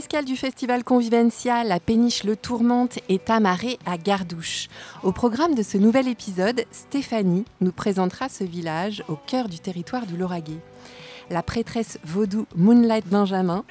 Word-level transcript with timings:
escale 0.00 0.24
du 0.24 0.34
festival 0.34 0.82
convivencial 0.82 1.68
La 1.68 1.78
Péniche 1.78 2.24
Le 2.24 2.34
Tourmente 2.34 2.98
est 3.10 3.28
amarrée 3.28 3.78
à 3.84 3.98
Gardouche. 3.98 4.68
Au 5.02 5.12
programme 5.12 5.54
de 5.54 5.62
ce 5.62 5.76
nouvel 5.76 6.08
épisode, 6.08 6.64
Stéphanie 6.70 7.44
nous 7.60 7.70
présentera 7.70 8.30
ce 8.30 8.42
village 8.42 9.04
au 9.08 9.16
cœur 9.16 9.50
du 9.50 9.58
territoire 9.58 10.06
du 10.06 10.16
Lauragais. 10.16 10.56
La 11.28 11.42
prêtresse 11.42 11.98
vaudou 12.02 12.46
Moonlight 12.56 13.06
Benjamin 13.08 13.62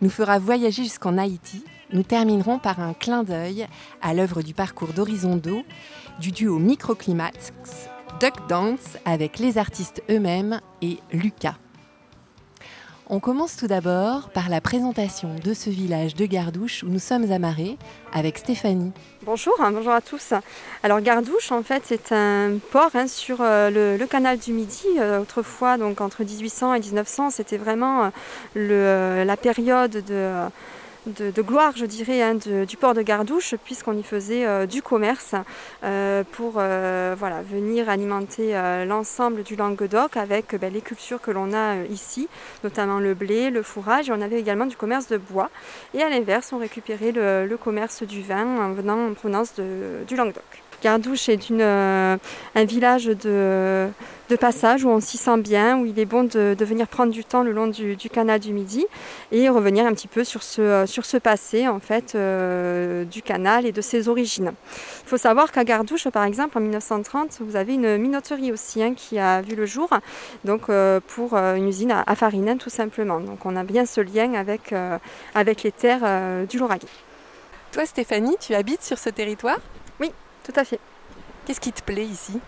nous 0.00 0.08
fera 0.08 0.38
voyager 0.38 0.82
jusqu'en 0.82 1.18
Haïti. 1.18 1.62
Nous 1.92 2.04
terminerons 2.04 2.58
par 2.58 2.80
un 2.80 2.94
clin 2.94 3.22
d'œil 3.22 3.66
à 4.00 4.14
l'œuvre 4.14 4.40
du 4.40 4.54
parcours 4.54 4.94
d'Horizon 4.94 5.36
d'eau 5.36 5.62
du 6.20 6.32
duo 6.32 6.58
Microclimax 6.58 7.52
Duck 8.18 8.48
Dance 8.48 8.96
avec 9.04 9.38
les 9.38 9.58
artistes 9.58 10.02
eux-mêmes 10.08 10.58
et 10.80 10.96
Lucas. 11.12 11.58
On 13.08 13.20
commence 13.20 13.56
tout 13.56 13.68
d'abord 13.68 14.30
par 14.30 14.48
la 14.48 14.60
présentation 14.60 15.36
de 15.36 15.54
ce 15.54 15.70
village 15.70 16.16
de 16.16 16.26
Gardouche 16.26 16.82
où 16.82 16.88
nous 16.88 16.98
sommes 16.98 17.30
amarrés 17.30 17.76
avec 18.12 18.36
Stéphanie. 18.36 18.90
Bonjour, 19.22 19.54
hein, 19.60 19.70
bonjour 19.70 19.92
à 19.92 20.00
tous. 20.00 20.34
Alors 20.82 21.00
Gardouche, 21.00 21.52
en 21.52 21.62
fait, 21.62 21.84
c'est 21.86 22.10
un 22.10 22.58
port 22.72 22.90
hein, 22.94 23.06
sur 23.06 23.42
euh, 23.42 23.96
le, 23.96 24.06
canal 24.06 24.38
du 24.38 24.52
Midi. 24.52 24.86
Euh, 24.98 25.20
autrefois, 25.20 25.78
donc 25.78 26.00
entre 26.00 26.24
1800 26.24 26.74
et 26.74 26.80
1900, 26.80 27.30
c'était 27.30 27.58
vraiment 27.58 28.10
euh, 28.56 29.24
la 29.24 29.36
période 29.36 30.02
de 30.04 30.32
de, 31.06 31.42
gloire, 31.42 31.72
je 31.76 31.86
dirais, 31.86 32.22
hein, 32.22 32.34
du 32.34 32.76
port 32.76 32.94
de 32.94 33.02
Gardouche, 33.02 33.54
puisqu'on 33.64 33.96
y 33.96 34.02
faisait 34.02 34.46
euh, 34.46 34.66
du 34.66 34.82
commerce 34.82 35.34
euh, 35.84 36.24
pour 36.32 36.54
euh, 36.56 37.14
voilà, 37.18 37.42
venir 37.42 37.88
alimenter 37.88 38.52
l'ensemble 38.86 39.42
du 39.42 39.56
Languedoc 39.56 40.16
avec 40.16 40.54
ben, 40.56 40.72
les 40.72 40.80
cultures 40.80 41.20
que 41.20 41.30
l'on 41.30 41.52
a 41.52 41.84
ici, 41.84 42.28
notamment 42.64 42.98
le 42.98 43.14
blé, 43.14 43.50
le 43.50 43.62
fourrage. 43.62 44.08
Et 44.08 44.12
on 44.12 44.20
avait 44.20 44.40
également 44.40 44.66
du 44.66 44.76
commerce 44.76 45.08
de 45.08 45.16
bois. 45.16 45.50
Et 45.94 46.02
à 46.02 46.08
l'inverse, 46.08 46.52
on 46.52 46.58
récupérait 46.58 47.12
le, 47.12 47.56
commerce 47.56 48.02
du 48.02 48.22
vin 48.22 48.44
en 48.58 48.72
venant 48.72 49.08
en 49.08 49.14
provenance 49.14 49.54
du 49.54 50.14
Languedoc. 50.14 50.65
Gardouche 50.82 51.28
est 51.28 51.50
euh, 51.50 52.16
un 52.54 52.64
village 52.64 53.06
de, 53.06 53.88
passage 54.38 54.84
où 54.84 54.88
on 54.88 55.00
s'y 55.00 55.16
sent 55.16 55.38
bien, 55.38 55.78
où 55.78 55.86
il 55.86 55.98
est 55.98 56.04
bon 56.04 56.24
de, 56.24 56.56
venir 56.60 56.86
prendre 56.86 57.12
du 57.12 57.24
temps 57.24 57.42
le 57.42 57.52
long 57.52 57.66
du, 57.66 57.96
canal 58.12 58.40
du 58.40 58.52
Midi 58.52 58.84
et 59.32 59.48
revenir 59.48 59.86
un 59.86 59.94
petit 59.94 60.08
peu 60.08 60.24
sur 60.24 60.42
ce, 60.42 61.16
passé 61.18 61.66
en 61.66 61.80
fait 61.80 62.14
euh, 62.14 63.04
du 63.04 63.22
canal 63.22 63.64
et 63.66 63.72
de 63.72 63.80
ses 63.80 64.08
origines. 64.08 64.52
Il 65.04 65.08
faut 65.08 65.16
savoir 65.16 65.50
qu'à 65.50 65.64
Gardouche, 65.64 66.08
par 66.08 66.24
exemple, 66.24 66.58
en 66.58 66.60
1930, 66.60 67.38
vous 67.40 67.56
avez 67.56 67.74
une 67.74 67.96
minoterie 67.96 68.52
aussi 68.52 68.82
hein, 68.82 68.94
qui 68.94 69.18
a 69.18 69.40
vu 69.40 69.56
le 69.56 69.64
jour, 69.64 69.88
donc 70.44 70.68
euh, 70.68 71.00
pour 71.06 71.34
une 71.34 71.68
usine 71.68 71.92
à, 71.92 72.14
farine 72.14 72.48
hein, 72.48 72.56
tout 72.58 72.70
simplement. 72.70 73.20
Donc 73.20 73.46
on 73.46 73.56
a 73.56 73.64
bien 73.64 73.86
ce 73.86 74.00
lien 74.00 74.34
avec, 74.34 74.74
avec 75.34 75.62
les 75.62 75.72
terres 75.72 76.46
du 76.46 76.58
Lauragais. 76.58 76.86
Toi 77.72 77.86
Stéphanie, 77.86 78.36
tu 78.40 78.54
habites 78.54 78.82
sur 78.82 78.98
ce 78.98 79.10
territoire? 79.10 79.58
Oui, 80.00 80.10
tout 80.46 80.58
à 80.58 80.64
fait. 80.64 80.78
Qu'est-ce 81.44 81.60
qui 81.60 81.72
te 81.72 81.82
plaît 81.82 82.04
ici? 82.04 82.40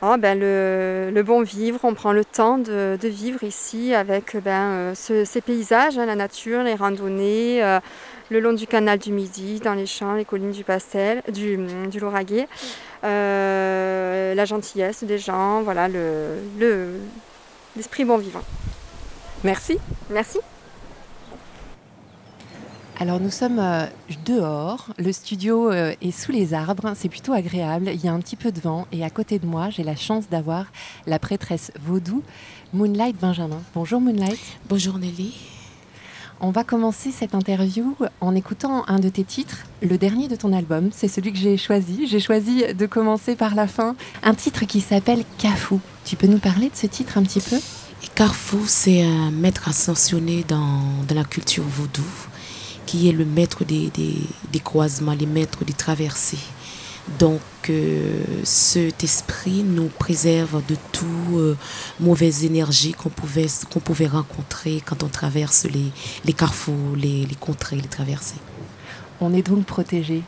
Oh, 0.00 0.14
ben, 0.16 0.38
le, 0.38 1.22
bon 1.22 1.42
vivre, 1.42 1.80
on 1.82 1.92
prend 1.92 2.12
le 2.12 2.24
temps 2.24 2.56
de, 2.56 2.96
vivre 3.02 3.42
ici 3.42 3.94
avec 3.94 4.36
ben, 4.36 4.94
euh, 4.94 4.94
ces 4.94 5.40
paysages, 5.40 5.98
hein, 5.98 6.06
la 6.06 6.14
nature, 6.14 6.62
les 6.62 6.74
randonnées, 6.74 7.64
euh, 7.64 7.80
le 8.30 8.40
long 8.40 8.52
du 8.52 8.66
canal 8.66 8.98
du 8.98 9.12
Midi, 9.12 9.60
dans 9.60 9.74
les 9.74 9.86
champs, 9.86 10.14
les 10.14 10.24
collines 10.24 10.52
du 10.52 10.62
Pastel, 10.62 11.22
du, 11.32 11.58
du 11.90 11.98
Lauragais, 11.98 12.46
euh, 13.04 14.34
la 14.34 14.44
gentillesse 14.44 15.04
des 15.04 15.18
gens, 15.18 15.62
voilà, 15.62 15.88
l'esprit 15.88 18.02
le, 18.02 18.08
bon 18.08 18.18
vivant. 18.18 18.44
Merci. 19.42 19.78
Merci. 20.10 20.38
Alors 23.00 23.20
nous 23.20 23.30
sommes 23.30 23.60
euh, 23.60 23.86
dehors, 24.26 24.88
le 24.98 25.12
studio 25.12 25.70
euh, 25.70 25.94
est 26.02 26.10
sous 26.10 26.32
les 26.32 26.52
arbres, 26.52 26.94
c'est 26.96 27.08
plutôt 27.08 27.32
agréable, 27.32 27.90
il 27.94 28.04
y 28.04 28.08
a 28.08 28.12
un 28.12 28.18
petit 28.18 28.34
peu 28.34 28.50
de 28.50 28.58
vent 28.58 28.88
et 28.90 29.04
à 29.04 29.10
côté 29.10 29.38
de 29.38 29.46
moi 29.46 29.70
j'ai 29.70 29.84
la 29.84 29.94
chance 29.94 30.28
d'avoir 30.28 30.66
la 31.06 31.20
prêtresse 31.20 31.70
vaudou 31.80 32.24
Moonlight 32.72 33.14
Benjamin. 33.20 33.60
Bonjour 33.72 34.00
Moonlight. 34.00 34.40
Bonjour 34.68 34.98
Nelly. 34.98 35.32
On 36.40 36.50
va 36.50 36.64
commencer 36.64 37.12
cette 37.12 37.36
interview 37.36 37.94
en 38.20 38.34
écoutant 38.34 38.84
un 38.88 38.98
de 38.98 39.08
tes 39.08 39.24
titres, 39.24 39.58
le 39.80 39.96
dernier 39.96 40.26
de 40.26 40.34
ton 40.34 40.52
album, 40.52 40.90
c'est 40.92 41.06
celui 41.06 41.32
que 41.32 41.38
j'ai 41.38 41.56
choisi. 41.56 42.08
J'ai 42.08 42.20
choisi 42.20 42.64
de 42.74 42.86
commencer 42.86 43.36
par 43.36 43.54
la 43.54 43.68
fin, 43.68 43.94
un 44.24 44.34
titre 44.34 44.64
qui 44.64 44.80
s'appelle 44.80 45.22
Cafou. 45.38 45.80
Tu 46.04 46.16
peux 46.16 46.26
nous 46.26 46.38
parler 46.38 46.68
de 46.68 46.76
ce 46.76 46.88
titre 46.88 47.16
un 47.16 47.22
petit 47.22 47.40
peu? 47.40 47.58
Carrefour, 48.14 48.62
c'est 48.66 49.02
un 49.02 49.30
maître 49.30 49.68
ascensionné 49.68 50.44
dans, 50.48 50.80
dans 51.06 51.14
la 51.14 51.22
culture 51.22 51.62
vaudou 51.62 52.02
qui 52.88 53.06
est 53.06 53.12
le 53.12 53.26
maître 53.26 53.64
des, 53.66 53.90
croisements, 54.64 55.12
les 55.12 55.26
maîtres 55.26 55.62
des 55.62 55.74
traversées. 55.74 56.38
Donc 57.18 57.42
euh, 57.68 58.22
cet 58.44 59.04
esprit 59.04 59.62
nous 59.62 59.88
préserve 59.88 60.62
de 60.66 60.74
toute 60.90 61.06
euh, 61.34 61.54
mauvaise 62.00 62.44
énergie 62.44 62.92
qu'on 62.92 63.10
pouvait, 63.10 63.46
pouvait 63.84 64.06
rencontrer 64.06 64.82
quand 64.86 65.02
on 65.02 65.08
traverse 65.08 65.66
les, 66.24 66.32
carrefours, 66.32 66.96
les, 66.96 67.26
les 67.26 67.34
contrées, 67.34 67.76
les 67.76 67.88
traversées. 67.88 68.40
On 69.20 69.34
est 69.34 69.42
donc 69.42 69.66
protégé. 69.66 70.22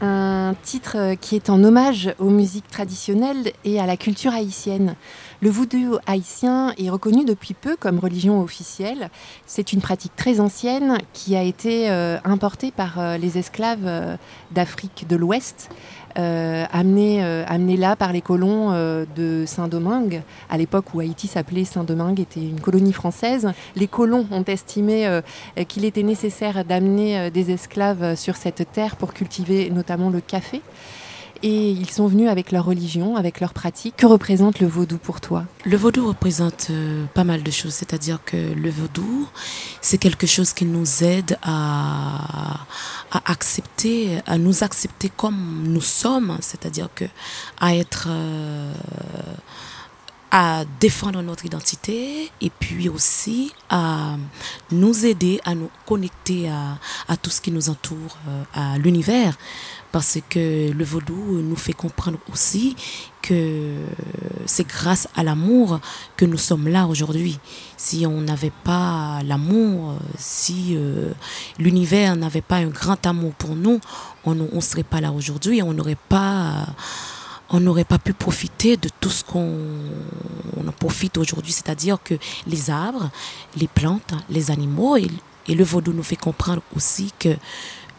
Un 0.00 0.54
titre 0.62 1.14
qui 1.20 1.34
est 1.36 1.48
en 1.48 1.62
hommage 1.64 2.14
aux 2.18 2.28
musiques 2.28 2.68
traditionnelles 2.68 3.52
et 3.64 3.80
à 3.80 3.86
la 3.86 3.96
culture 3.96 4.34
haïtienne. 4.34 4.96
Le 5.40 5.48
voodoo 5.48 5.98
haïtien 6.06 6.74
est 6.78 6.90
reconnu 6.90 7.24
depuis 7.24 7.54
peu 7.54 7.76
comme 7.76 7.98
religion 7.98 8.40
officielle. 8.40 9.08
C'est 9.46 9.72
une 9.72 9.80
pratique 9.80 10.14
très 10.16 10.40
ancienne 10.40 10.98
qui 11.12 11.36
a 11.36 11.42
été 11.42 11.90
euh, 11.90 12.18
importée 12.24 12.70
par 12.70 12.98
euh, 12.98 13.16
les 13.16 13.38
esclaves 13.38 13.86
euh, 13.86 14.16
d'Afrique 14.50 15.06
de 15.08 15.16
l'Ouest, 15.16 15.70
amenée, 16.16 17.76
là 17.76 17.96
par 17.96 18.12
les 18.12 18.20
colons 18.20 18.72
de 18.72 19.44
Saint-Domingue, 19.46 20.22
à 20.48 20.56
l'époque 20.56 20.94
où 20.94 21.00
Haïti 21.00 21.26
s'appelait 21.26 21.64
Saint-Domingue, 21.64 22.20
était 22.20 22.40
une 22.40 22.60
colonie 22.60 22.92
française. 22.92 23.50
Les 23.76 23.86
colons 23.86 24.26
ont 24.30 24.44
estimé 24.44 25.20
qu'il 25.68 25.84
était 25.84 26.02
nécessaire 26.02 26.64
d'amener 26.64 27.30
des 27.30 27.50
esclaves 27.50 28.14
sur 28.16 28.36
cette 28.36 28.70
terre 28.72 28.96
pour 28.96 29.14
cultiver 29.14 29.70
notamment 29.70 30.10
le 30.10 30.20
café 30.20 30.62
et 31.44 31.70
ils 31.70 31.90
sont 31.90 32.06
venus 32.06 32.30
avec 32.30 32.52
leur 32.52 32.64
religion, 32.64 33.16
avec 33.16 33.38
leur 33.38 33.52
pratique. 33.52 33.96
Que 33.98 34.06
représente 34.06 34.60
le 34.60 34.66
vaudou 34.66 34.96
pour 34.96 35.20
toi? 35.20 35.44
Le 35.66 35.76
vaudou 35.76 36.08
représente 36.08 36.68
euh, 36.70 37.04
pas 37.12 37.22
mal 37.22 37.42
de 37.42 37.50
choses, 37.50 37.74
c'est-à-dire 37.74 38.18
que 38.24 38.36
le 38.54 38.70
vaudou, 38.70 39.28
c'est 39.82 39.98
quelque 39.98 40.26
chose 40.26 40.54
qui 40.54 40.64
nous 40.64 41.04
aide 41.04 41.36
à, 41.42 42.60
accepter, 43.26 44.20
à 44.26 44.38
nous 44.38 44.64
accepter 44.64 45.10
comme 45.14 45.64
nous 45.66 45.82
sommes, 45.82 46.38
c'est-à-dire 46.40 46.88
que 46.94 47.04
à 47.60 47.76
être 47.76 48.06
euh, 48.08 48.72
à 50.30 50.64
défendre 50.80 51.20
notre 51.22 51.44
identité 51.44 52.32
et 52.40 52.50
puis 52.50 52.88
aussi 52.88 53.52
à 53.68 54.16
nous 54.72 55.04
aider 55.04 55.40
à 55.44 55.54
nous 55.54 55.70
connecter 55.86 56.48
à, 56.48 57.16
tout 57.18 57.30
ce 57.30 57.40
qui 57.40 57.52
nous 57.52 57.68
entoure, 57.68 58.18
euh, 58.28 58.42
à 58.54 58.78
l'univers. 58.78 59.36
Parce 59.94 60.18
que 60.28 60.72
le 60.72 60.84
vaudou 60.84 61.40
nous 61.40 61.54
fait 61.54 61.72
comprendre 61.72 62.18
aussi 62.32 62.74
que 63.22 63.76
c'est 64.44 64.66
grâce 64.66 65.06
à 65.14 65.22
l'amour 65.22 65.78
que 66.16 66.24
nous 66.24 66.36
sommes 66.36 66.66
là 66.66 66.88
aujourd'hui. 66.88 67.38
Si 67.76 68.04
on 68.04 68.20
n'avait 68.20 68.50
pas 68.64 69.20
l'amour, 69.22 69.94
si 70.18 70.74
euh, 70.74 71.12
l'univers 71.60 72.16
n'avait 72.16 72.40
pas 72.40 72.56
un 72.56 72.70
grand 72.70 73.06
amour 73.06 73.34
pour 73.34 73.54
nous, 73.54 73.78
on 74.24 74.34
ne 74.34 74.60
serait 74.60 74.82
pas 74.82 75.00
là 75.00 75.12
aujourd'hui, 75.12 75.62
on 75.62 75.72
n'aurait 75.72 75.94
pas 76.08 76.66
on 77.50 77.60
n'aurait 77.60 77.84
pas 77.84 78.00
pu 78.00 78.14
profiter 78.14 78.76
de 78.76 78.88
tout 78.98 79.10
ce 79.10 79.22
qu'on 79.22 79.46
profite 80.80 81.18
aujourd'hui, 81.18 81.52
c'est-à-dire 81.52 81.98
que 82.02 82.14
les 82.48 82.68
arbres, 82.68 83.12
les 83.56 83.68
plantes, 83.68 84.12
les 84.28 84.50
animaux, 84.50 84.96
et, 84.96 85.06
le 85.48 85.62
vaudou 85.62 85.92
nous 85.92 86.02
fait 86.02 86.16
comprendre 86.16 86.62
aussi 86.74 87.12
que 87.16 87.36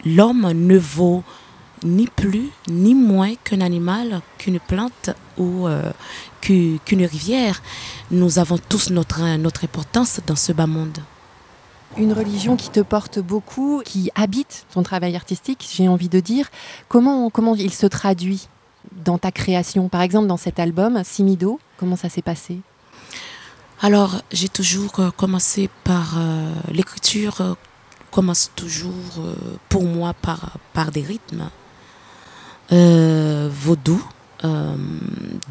l'homme 0.03 0.51
ne 0.51 0.77
vaut 0.77 1.24
ni 1.83 2.07
plus 2.07 2.50
ni 2.68 2.95
moins 2.95 3.36
qu'un 3.44 3.62
animal, 3.62 4.22
qu'une 4.38 4.60
plante 4.60 5.12
ou 5.38 5.68
euh, 5.68 5.92
qu'une 6.42 7.06
rivière. 7.06 7.62
Nous 8.12 8.39
avons 8.39 8.57
tous 8.57 8.92
notre, 8.92 9.38
notre 9.38 9.63
importance 9.63 10.19
dans 10.25 10.36
ce 10.36 10.51
bas 10.51 10.68
monde. 10.68 11.00
Une 11.98 12.13
religion 12.13 12.56
qui 12.56 12.69
te 12.69 12.81
porte 12.81 13.19
beaucoup, 13.19 13.81
qui 13.86 14.12
habite 14.16 14.66
ton 14.74 14.83
travail 14.83 15.16
artistique, 15.16 15.68
j'ai 15.72 15.88
envie 15.88 16.10
de 16.10 16.19
dire. 16.19 16.50
Comment, 16.89 17.30
comment 17.30 17.56
il 17.56 17.74
se 17.74 17.86
traduit 17.86 18.48
dans 18.92 19.18
ta 19.18 19.31
création? 19.31 19.88
Par 19.88 20.01
exemple, 20.01 20.27
dans 20.27 20.38
cet 20.38 20.60
album, 20.60 21.01
Simido, 21.04 21.60
comment 21.77 21.95
ça 21.95 22.10
s'est 22.10 22.22
passé? 22.22 22.60
Alors, 23.81 24.22
j'ai 24.31 24.50
toujours 24.50 25.00
euh, 25.00 25.12
commencé 25.12 25.69
par 25.83 26.16
euh, 26.18 26.51
l'écriture, 26.72 27.57
commence 28.12 28.51
toujours 28.56 28.94
pour 29.68 29.83
moi 29.83 30.13
par, 30.13 30.57
par 30.74 30.92
des 30.92 31.01
rythmes 31.01 31.50
vaudou, 32.71 34.03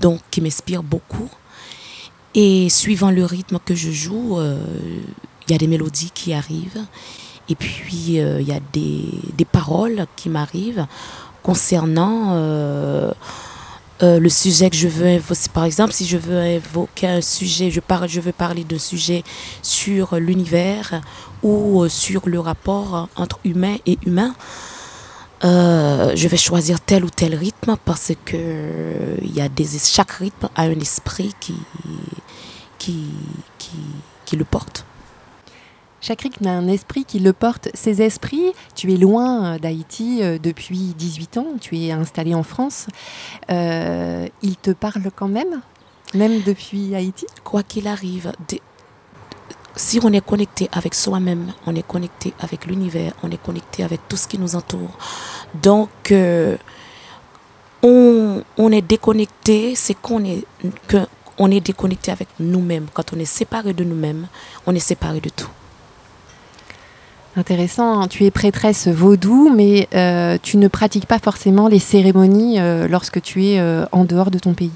donc 0.01 0.21
qui 0.31 0.41
m'inspirent 0.41 0.83
beaucoup. 0.83 1.31
Et 2.35 2.69
suivant 2.69 3.11
le 3.11 3.25
rythme 3.25 3.59
que 3.65 3.75
je 3.75 3.91
joue, 3.91 4.39
il 4.41 5.53
y 5.53 5.55
a 5.55 5.59
des 5.59 5.69
mélodies 5.69 6.11
qui 6.13 6.33
arrivent. 6.33 6.85
Et 7.49 7.55
puis, 7.55 8.17
il 8.17 8.43
y 8.43 8.53
a 8.53 8.61
des, 8.73 9.05
des 9.37 9.45
paroles 9.45 10.07
qui 10.17 10.29
m'arrivent 10.29 10.87
concernant 11.45 12.31
euh, 12.33 13.13
euh, 14.03 14.19
le 14.19 14.29
sujet 14.29 14.71
que 14.71 14.77
je 14.77 14.89
veux. 14.89 15.21
Par 15.53 15.65
exemple, 15.65 15.93
si 15.93 16.07
je 16.07 16.17
veux 16.17 16.43
évoquer 16.43 17.07
un 17.07 17.21
sujet, 17.21 17.71
je, 17.71 17.79
parle, 17.79 18.09
je 18.09 18.21
veux 18.21 18.33
parler 18.33 18.65
d'un 18.65 18.79
sujet 18.79 19.23
sur 19.63 20.17
l'univers 20.17 21.01
ou 21.45 21.83
euh, 21.83 21.89
sur 21.89 22.23
le 22.29 22.41
rapport 22.41 23.09
entre 23.15 23.39
humain 23.45 23.77
et 23.87 23.99
humain. 24.05 24.35
Je 25.43 26.29
vais 26.29 26.37
choisir 26.37 26.81
tel 26.81 27.05
ou 27.05 27.11
tel 27.11 27.35
rythme 27.35 27.77
parce 27.85 28.13
que 28.25 29.17
il 29.23 29.35
y 29.35 29.41
a 29.41 29.49
des, 29.49 29.67
chaque 29.79 30.13
rythme 30.13 30.49
a 30.55 30.63
un 30.63 30.81
esprit 30.81 31.35
qui, 31.41 31.55
qui, 32.79 33.07
qui, 33.59 33.77
qui 34.25 34.37
le 34.37 34.45
porte. 34.45 34.85
Chaque 36.07 36.21
rythme 36.21 36.47
a 36.49 36.51
un 36.51 36.69
esprit 36.69 37.07
qui 37.07 37.19
le 37.19 37.33
porte. 37.33 37.71
Ces 37.73 38.03
esprits, 38.03 38.53
tu 38.75 38.93
es 38.93 38.99
loin 38.99 39.55
euh, 39.55 39.59
d'Haïti 39.59 40.19
euh, 40.23 40.37
depuis 40.39 40.93
18 40.99 41.39
ans, 41.39 41.47
tu 41.59 41.79
es 41.79 41.93
installé 41.93 42.35
en 42.35 42.43
France. 42.43 42.89
Euh, 43.51 44.29
ils 44.43 44.59
te 44.59 44.71
parlent 44.71 45.11
quand 45.17 45.29
même, 45.29 45.63
même 46.13 46.43
depuis 46.43 46.95
Haïti? 46.95 47.25
Quoi 47.43 47.63
qu'il 47.63 47.89
arrive, 47.89 48.33
si 49.77 50.01
on 50.03 50.13
est 50.13 50.25
connecté 50.25 50.69
avec 50.73 50.95
soi-même, 50.95 51.53
on 51.67 51.75
est 51.75 51.87
connecté 51.87 52.33
avec 52.41 52.67
l'univers, 52.67 53.13
on 53.23 53.31
est 53.31 53.43
connecté 53.43 53.83
avec 53.83 54.01
tout 54.09 54.17
ce 54.17 54.29
qui 54.29 54.39
nous 54.39 54.55
entoure. 54.57 54.99
Donc, 55.63 56.13
on, 57.83 58.73
est 58.73 58.83
déconnecté, 58.83 59.75
c'est 59.75 59.95
qu'on 59.95 60.25
est, 60.25 60.45
qu'on 61.37 61.51
est 61.51 61.61
déconnecté 61.61 62.11
avec 62.11 62.29
nous-mêmes. 62.41 62.87
Quand 62.93 63.13
on 63.13 63.19
est 63.19 63.25
séparé 63.25 63.73
de 63.73 63.85
nous-mêmes, 63.85 64.27
on 64.67 64.75
est 64.75 64.81
séparé 64.81 65.21
de 65.21 65.29
tout. 65.29 65.51
Intéressant, 67.37 68.01
hein. 68.01 68.09
tu 68.09 68.25
es 68.25 68.31
prêtresse 68.31 68.87
vaudou, 68.87 69.53
mais 69.55 69.89
euh, 69.95 70.39
tu 70.41 70.57
ne 70.57 70.69
pratiques 70.69 71.07
pas 71.07 71.19
forcément 71.19 71.67
les 71.67 71.81
cérémonies 71.81 72.61
euh, 72.61 72.87
lorsque 72.87 73.21
tu 73.21 73.45
es 73.45 73.59
euh, 73.59 73.85
en 73.91 74.05
dehors 74.05 74.31
de 74.31 74.39
ton 74.39 74.55
pays. 74.55 74.71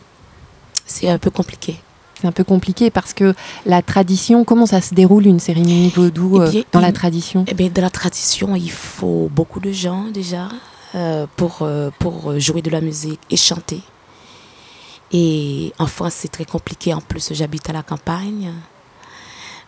C'est 0.84 1.08
un 1.08 1.18
peu 1.18 1.30
compliqué. 1.30 1.80
C'est 2.20 2.26
un 2.26 2.32
peu 2.32 2.44
compliqué 2.44 2.90
parce 2.90 3.12
que 3.14 3.34
la 3.64 3.80
tradition, 3.82 4.44
comment 4.44 4.66
ça 4.66 4.80
se 4.80 4.94
déroule 4.94 5.26
une 5.26 5.38
cérémonie 5.38 5.90
vaudou 5.90 6.42
eh 6.52 6.64
dans 6.72 6.80
la 6.80 6.92
tradition? 6.92 7.44
eh 7.46 7.54
bien, 7.54 7.68
Dans 7.68 7.82
la 7.82 7.90
tradition, 7.90 8.56
il 8.56 8.70
faut 8.70 9.30
beaucoup 9.32 9.60
de 9.60 9.70
gens 9.72 10.04
déjà 10.12 10.48
pour, 11.36 11.68
pour 11.98 12.40
jouer 12.40 12.62
de 12.62 12.70
la 12.70 12.80
musique 12.80 13.20
et 13.30 13.36
chanter. 13.36 13.80
Et 15.12 15.72
en 15.78 15.86
France, 15.86 16.14
c'est 16.16 16.28
très 16.30 16.44
compliqué. 16.44 16.92
En 16.92 17.00
plus, 17.00 17.32
j'habite 17.32 17.68
à 17.70 17.72
la 17.72 17.82
campagne. 17.82 18.52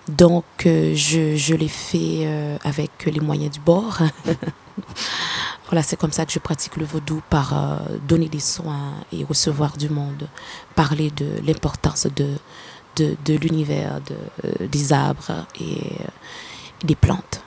Donc, 0.09 0.45
euh, 0.67 0.93
je, 0.95 1.37
je 1.37 1.55
l'ai 1.55 1.69
fait 1.69 2.23
euh, 2.25 2.57
avec 2.65 2.91
les 3.07 3.21
moyens 3.21 3.53
du 3.53 3.61
bord. 3.61 3.99
voilà, 5.71 5.85
c'est 5.85 5.97
comme 5.97 6.11
ça 6.11 6.27
que 6.27 6.33
je 6.33 6.41
pratique 6.41 6.77
le 6.77 6.85
vaudou, 6.85 7.23
par 7.31 7.57
euh, 7.57 7.97
donner 8.07 8.29
des 8.29 8.41
soins 8.41 8.93
et 9.13 9.25
recevoir 9.25 9.77
du 9.77 9.89
monde, 9.89 10.29
parler 10.75 11.11
de 11.13 11.29
l'importance 11.47 12.09
de, 12.17 12.35
de, 12.97 13.17
de 13.25 13.35
l'univers, 13.35 14.01
de, 14.01 14.67
des 14.67 14.93
arbres 14.93 15.47
et 15.61 15.81
des 16.85 16.97
plantes. 16.97 17.43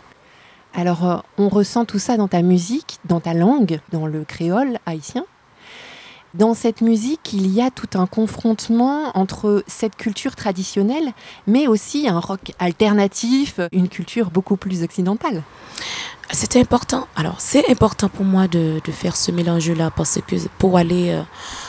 Alors, 0.74 1.24
on 1.38 1.50
ressent 1.50 1.86
tout 1.86 2.00
ça 2.00 2.18
dans 2.18 2.30
ta 2.30 2.42
musique, 2.42 2.98
dans 3.06 3.20
ta 3.20 3.34
langue, 3.34 3.80
dans 3.92 4.08
le 4.08 4.24
créole 4.24 4.80
haïtien. 4.86 5.26
Dans 6.34 6.56
cette 6.56 6.82
musique, 6.82 7.32
il 7.34 7.54
y 7.54 7.62
a 7.62 7.70
tout 7.70 7.90
un 7.94 8.08
confrontement 8.08 9.16
entre 9.16 9.64
cette 9.68 9.96
culture 9.96 10.36
traditionnelle, 10.36 11.12
mais 11.46 11.68
aussi 11.68 12.08
un 12.08 12.20
rock 12.20 12.54
alternatif, 12.58 13.60
une 13.72 13.88
culture 13.88 14.32
beaucoup 14.32 14.58
plus 14.58 14.82
occidentale. 14.82 15.44
C'était 16.32 16.60
important. 16.60 17.08
Alors, 17.16 17.36
c'est 17.38 17.70
important 17.70 18.10
pour 18.10 18.26
moi 18.26 18.48
de, 18.48 18.82
faire 18.92 19.16
ce 19.16 19.30
mélange-là 19.30 19.92
parce 19.96 20.18
que 20.26 20.36
pour 20.58 20.78
aller, 20.78 21.12
euh, 21.12 21.22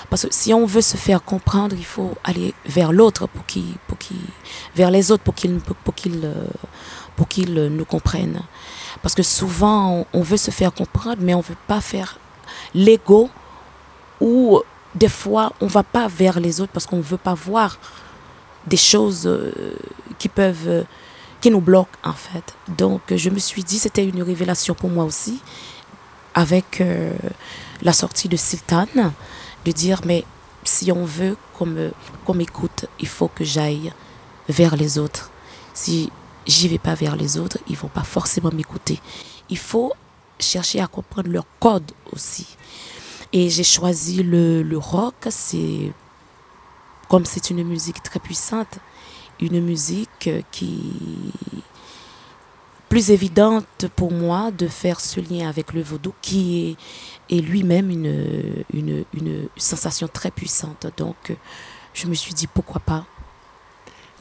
parce 0.09 0.23
que 0.23 0.29
si 0.31 0.55
on 0.55 0.65
veut 0.65 0.81
se 0.81 0.97
faire 0.97 1.23
comprendre, 1.23 1.77
il 1.79 1.85
faut 1.85 2.13
aller 2.25 2.55
vers 2.65 2.91
l'autre 2.91 3.27
pour 3.27 3.45
pour 3.87 3.99
vers 4.75 4.91
les 4.91 5.13
autres 5.13 5.23
pour 5.23 5.35
qu'ils, 5.35 5.59
pour 5.59 5.95
qu'ils, 5.95 6.25
euh, 6.25 6.47
pour 7.17 7.29
qu'ils 7.29 7.53
nous 7.53 7.85
comprennent. 7.85 8.41
Parce 9.03 9.15
que 9.15 9.23
souvent, 9.23 10.07
on, 10.15 10.23
veut 10.23 10.39
se 10.39 10.51
faire 10.51 10.73
comprendre, 10.73 11.21
mais 11.21 11.35
on 11.35 11.41
veut 11.41 11.57
pas 11.67 11.83
faire 11.83 12.19
l'ego 12.75 13.29
ou 14.21 14.61
des 14.95 15.09
fois 15.09 15.53
on 15.61 15.67
va 15.67 15.83
pas 15.83 16.09
vers 16.09 16.41
les 16.41 16.61
autres 16.61 16.73
parce 16.73 16.87
qu'on 16.87 16.99
ne 16.99 17.03
veut 17.03 17.19
pas 17.19 17.35
voir 17.35 17.79
des 18.67 18.77
choses 18.77 19.27
euh, 19.27 19.53
qui 20.19 20.29
peuvent 20.29 20.69
euh, 20.69 20.83
qui 21.41 21.51
nous 21.51 21.61
bloquent 21.61 21.99
en 22.03 22.13
fait. 22.13 22.55
Donc 22.69 23.03
je 23.15 23.31
me 23.31 23.39
suis 23.39 23.65
dit 23.65 23.79
c'était 23.79 24.07
une 24.07 24.23
révélation 24.23 24.75
pour 24.75 24.91
moi 24.91 25.05
aussi 25.05 25.41
avec 26.35 26.81
euh, 26.81 27.13
la 27.83 27.93
sortie 27.93 28.29
de 28.29 28.37
Sultan 28.37 28.87
de 29.65 29.73
dire 29.73 30.01
mais 30.07 30.25
si 30.65 30.91
on 30.91 31.05
veut 31.05 31.37
qu'on 31.53 32.35
m'écoute 32.35 32.87
il 32.99 33.09
faut 33.09 33.29
que 33.29 33.45
j'aille 33.45 33.93
vers 34.49 34.77
les 34.77 34.99
autres. 34.99 35.31
Si 35.75 36.11
j'y 36.47 36.69
vais 36.69 36.79
pas 36.79 36.95
vers 36.95 37.17
les 37.17 37.37
autres 37.37 37.59
ils 37.69 37.77
vont 37.77 37.89
pas 37.89 38.05
forcément 38.05 38.51
m'écouter. 38.53 39.01
Il 39.51 39.59
faut 39.59 39.93
chercher 40.41 40.81
à 40.81 40.87
comprendre 40.87 41.29
leur 41.31 41.45
code 41.61 41.93
aussi 42.13 42.57
et 43.35 43.51
j'ai 43.51 43.65
choisi 43.65 44.23
le, 44.23 44.79
rock, 44.79 45.27
c'est 45.29 45.93
comme 47.09 47.25
c'est 47.25 47.51
une 47.51 47.65
musique 47.65 48.01
très 48.01 48.21
puissante, 48.21 48.79
une 49.41 49.61
musique 49.61 50.31
qui 50.53 50.93
plus 52.89 53.11
évidente 53.11 53.87
pour 53.97 54.13
moi 54.13 54.53
de 54.53 54.69
faire 54.69 55.01
ce 55.01 55.19
lien 55.19 55.49
avec 55.49 55.73
le 55.73 55.83
vaudou 55.83 56.15
qui 56.23 56.77
est, 57.29 57.41
lui-même 57.41 57.91
une, 57.91 59.49
sensation 59.57 60.07
très 60.07 60.31
puissante. 60.31 60.87
Donc 60.97 61.37
je 61.93 62.07
me 62.07 62.15
suis 62.15 62.35
dit 62.35 62.47
pourquoi 62.47 62.81
pas 62.81 63.05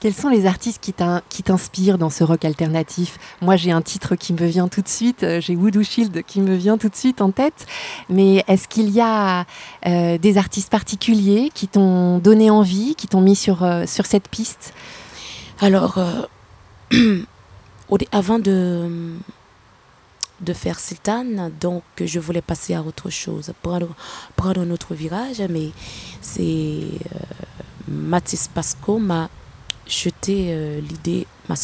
quels 0.03 0.13
sont 0.13 0.27
les 0.27 0.47
artistes 0.47 0.83
qui 0.83 1.43
t'inspirent 1.43 1.97
dans 1.97 2.09
ce 2.09 2.25
rock 2.25 2.43
alternatif? 2.43 3.17
Moi, 3.39 3.55
j'ai 3.55 3.71
un 3.71 3.81
titre 3.81 4.15
qui 4.17 4.33
me 4.33 4.45
vient 4.45 4.67
tout 4.67 4.81
de 4.81 4.89
suite, 4.89 5.23
euh, 5.23 5.39
j'ai 5.39 5.55
Voodoo 5.55 5.81
Shield 5.81 6.23
qui 6.23 6.41
me 6.41 6.55
vient 6.55 6.77
tout 6.77 6.89
de 6.89 6.95
suite 6.97 7.21
en 7.21 7.31
tête, 7.31 7.65
mais 8.09 8.43
est-ce 8.49 8.67
qu'il 8.67 8.89
y 8.89 8.99
a 8.99 9.45
euh, 9.85 10.17
des 10.17 10.37
artistes 10.37 10.69
particuliers 10.69 11.51
qui 11.53 11.69
t'ont 11.69 12.17
donné 12.17 12.49
envie, 12.49 12.95
qui 12.95 13.07
t'ont 13.07 13.21
mis 13.21 13.37
sur, 13.37 13.63
euh, 13.63 13.85
cette 13.87 14.27
piste? 14.27 14.73
Alors, 15.61 15.97
avant 18.11 18.39
de, 18.39 19.15
de 20.41 20.51
faire 20.53 20.81
Sultan, 20.81 21.49
donc 21.61 21.83
je 22.03 22.19
voulais 22.19 22.41
passer 22.41 22.73
à 22.73 22.81
autre 22.81 23.09
chose, 23.09 23.53
prendre, 23.61 23.95
prendre 24.35 24.59
un 24.59 24.69
autre 24.69 24.95
virage, 24.95 25.41
mais 25.49 25.69
c'est 26.19 26.89
Mathis 27.87 28.49
Pasco 28.49 28.99
m'a 28.99 29.29
jeté 29.87 30.47
euh, 30.49 30.79
l'idée, 30.81 31.27
m'a 31.49 31.55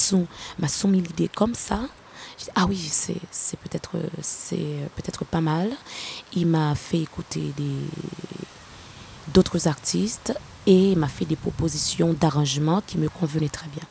soumis 0.68 1.02
l'idée 1.02 1.30
comme 1.30 1.56
ça. 1.56 1.82
ah 2.56 2.66
oui, 2.68 2.78
c'est 2.78 3.60
peut-être 3.60 3.92
c'est 4.22 4.90
peut-être 4.96 5.26
pas 5.26 5.42
mal. 5.42 5.70
Il 6.34 6.48
m'a 6.48 6.76
fait 6.76 7.00
écouter 7.02 7.54
d'autres 9.34 9.68
artistes 9.68 10.34
et 10.68 10.96
m'a 10.96 11.08
fait 11.08 11.26
des 11.26 11.36
propositions 11.36 12.14
d'arrangement 12.14 12.82
qui 12.86 12.98
me 12.98 13.10
convenaient 13.10 13.50
très 13.50 13.68
bien. 13.70 13.84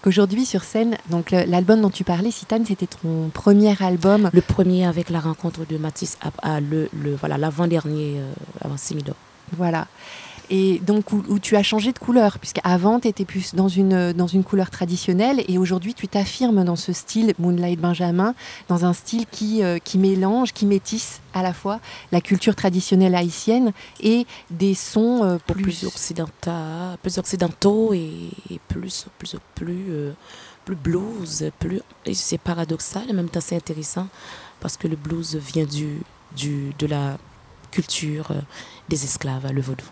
Qu'aujourd'hui 0.00 0.46
sur 0.46 0.62
scène, 0.62 0.96
donc 1.10 1.32
l'album 1.32 1.80
dont 1.80 1.90
tu 1.90 2.04
parlais, 2.04 2.30
Citane, 2.30 2.64
c'était 2.64 2.86
ton 2.86 3.30
premier 3.34 3.74
album. 3.82 4.30
Le 4.32 4.40
premier 4.40 4.86
avec 4.86 5.10
la 5.10 5.18
rencontre 5.18 5.66
de 5.66 5.76
Matisse, 5.76 6.18
à, 6.42 6.60
le, 6.60 6.88
le, 6.92 7.16
voilà 7.16 7.36
l'avant-dernier 7.36 8.18
euh, 8.18 8.32
avant 8.60 8.76
Simido. 8.76 9.14
Voilà 9.56 9.88
et 10.50 10.78
donc 10.80 11.12
où, 11.12 11.38
tu 11.38 11.56
as 11.56 11.62
changé 11.62 11.92
de 11.92 11.98
couleur, 11.98 12.38
puisqu'avant 12.38 13.00
tu 13.00 13.08
étais 13.08 13.24
plus 13.24 13.54
dans 13.54 13.68
une, 13.68 14.12
dans 14.12 14.26
une 14.26 14.44
couleur 14.44 14.70
traditionnelle 14.70 15.44
et 15.46 15.58
aujourd'hui 15.58 15.94
tu 15.94 16.08
t'affirmes 16.08 16.64
dans 16.64 16.76
ce 16.76 16.92
style 16.92 17.34
Moonlight 17.38 17.80
Benjamin, 17.80 18.34
dans 18.68 18.84
un 18.84 18.92
style 18.92 19.26
qui, 19.30 19.62
euh, 19.62 19.78
qui 19.78 19.98
mélange, 19.98 20.52
qui 20.52 20.66
métisse 20.66 21.20
à 21.34 21.42
la 21.42 21.52
fois 21.52 21.80
la 22.12 22.20
culture 22.20 22.54
traditionnelle 22.54 23.14
haïtienne 23.14 23.72
et 24.00 24.26
des 24.50 24.74
sons 24.74 25.22
euh, 25.22 25.38
plus... 25.46 25.84
occidentaux, 25.84 26.50
plus 27.02 27.18
occidentaux 27.18 27.92
et, 27.92 28.30
plus, 28.68 29.06
plus, 29.18 29.36
plus, 29.54 29.84
euh, 29.90 30.12
plus 30.64 30.76
blues. 30.76 31.50
Plus... 31.58 31.80
C'est 32.14 32.38
paradoxal, 32.38 33.02
en 33.10 33.14
même 33.14 33.28
temps 33.28 33.40
c'est 33.42 33.56
intéressant 33.56 34.08
parce 34.60 34.76
que 34.76 34.88
le 34.88 34.96
blues 34.96 35.36
vient 35.36 35.66
du, 35.66 36.00
du, 36.36 36.72
de 36.78 36.86
la 36.86 37.18
culture 37.70 38.32
des 38.88 39.04
esclaves, 39.04 39.52
le 39.52 39.60
vaudou 39.60 39.84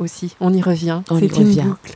aussi. 0.00 0.36
On 0.40 0.52
y 0.52 0.62
revient. 0.62 1.02
C'est 1.08 1.36
une 1.38 1.54
boucle. 1.54 1.94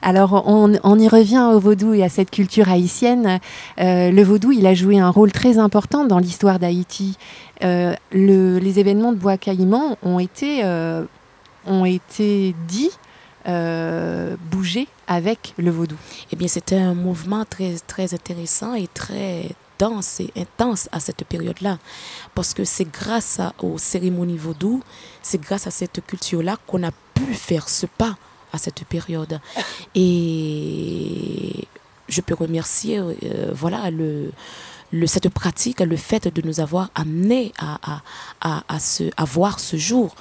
Alors, 0.00 0.44
on, 0.46 0.98
y 0.98 1.08
revient 1.08 1.50
au 1.52 1.60
vaudou 1.60 1.94
et 1.94 2.02
à 2.02 2.08
cette 2.08 2.30
culture 2.30 2.68
haïtienne. 2.68 3.38
Euh, 3.78 4.10
le 4.10 4.22
vaudou, 4.22 4.52
il 4.52 4.66
a 4.66 4.74
joué 4.74 4.98
un 4.98 5.10
rôle 5.10 5.32
très 5.32 5.58
important 5.58 6.04
dans 6.04 6.18
l'histoire 6.18 6.58
d'Haïti. 6.58 7.16
Euh, 7.62 7.94
les 8.12 8.78
événements 8.80 9.12
de 9.12 9.18
Bois 9.18 9.36
Caïman 9.36 9.96
ont 10.02 10.18
été, 10.18 10.64
euh, 10.64 11.04
ont 11.66 11.84
été 11.84 12.54
dits, 12.66 12.90
bougés 14.50 14.88
avec 15.06 15.54
le 15.58 15.70
vaudou. 15.70 15.96
Eh 16.32 16.36
bien, 16.36 16.48
c'était 16.48 16.78
un 16.78 16.94
mouvement 16.94 17.44
très, 17.44 17.74
très 17.86 18.14
intéressant 18.14 18.74
et 18.74 18.88
très 18.92 19.50
dense 19.82 20.20
et 20.20 20.30
intense 20.36 20.88
à 20.92 21.00
cette 21.00 21.24
période-là. 21.32 21.74
Parce 22.36 22.54
que 22.54 22.64
c'est 22.64 22.88
grâce 23.00 23.40
aux 23.66 23.78
cérémonies 23.78 24.42
vaudou, 24.46 24.82
c'est 25.22 25.40
grâce 25.40 25.66
à 25.66 25.72
cette 25.80 26.00
culture-là 26.06 26.54
qu'on 26.66 26.82
a 26.84 26.92
pu 27.14 27.34
faire 27.34 27.68
ce 27.68 27.86
pas 27.86 28.14
à 28.52 28.58
cette 28.58 28.84
période. 28.84 29.40
Et 29.94 31.66
je 32.08 32.20
peux 32.20 32.34
remercier 32.34 32.98
euh, 32.98 33.14
voilà, 33.52 33.90
le, 33.90 34.32
cette 35.06 35.30
pratique, 35.30 35.80
le 35.80 35.96
fait 35.96 36.24
de 36.28 36.42
nous 36.46 36.60
avoir 36.60 36.90
amené 36.94 37.52
à, 37.58 38.00
à, 38.40 38.62
à, 38.74 38.78
ce, 38.78 39.04
à 39.16 39.24
voir 39.24 39.58
ce 39.58 39.76
jour. 39.76 40.14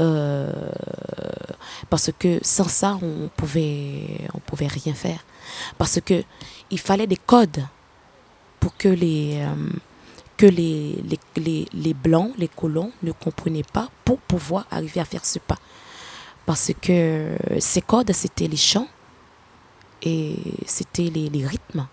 Euh, 0.00 0.50
parce 1.90 2.10
que 2.18 2.38
sans 2.42 2.68
ça, 2.80 2.98
on 3.02 3.28
pouvait, 3.36 4.26
on 4.32 4.38
pouvait 4.38 4.72
rien 4.78 4.94
faire. 4.94 5.20
Parce 5.76 5.98
que 6.00 6.24
il 6.70 6.80
fallait 6.80 7.06
des 7.14 7.20
codes 7.32 7.62
pour 8.62 8.76
que 8.76 8.88
les, 8.88 9.40
euh, 9.40 9.70
que 10.36 10.46
les, 10.46 11.02
les, 11.36 11.66
les, 11.72 11.94
blancs, 11.94 12.32
les 12.38 12.46
colons 12.46 12.92
ne 13.02 13.10
comprenaient 13.10 13.64
pas 13.64 13.88
pour 14.04 14.18
pouvoir 14.18 14.66
arriver 14.70 15.00
à 15.00 15.04
faire 15.04 15.24
ce 15.24 15.40
pas. 15.40 15.58
Parce 16.46 16.70
que 16.80 17.36
ces 17.58 17.82
codes, 17.82 18.12
c'était 18.12 18.46
les 18.46 18.56
chants 18.56 18.86
et 20.00 20.36
c'était 20.64 21.10
les, 21.10 21.28
les, 21.28 21.44
rythmes. 21.44 21.88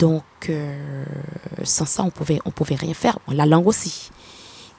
Donc, 0.00 0.24
euh, 0.50 1.04
sans 1.62 1.86
ça, 1.86 2.02
on 2.02 2.10
pouvait, 2.10 2.40
on 2.44 2.50
pouvait 2.50 2.74
rien 2.74 2.92
faire. 2.92 3.20
La 3.28 3.46
langue 3.46 3.68
aussi, 3.68 4.10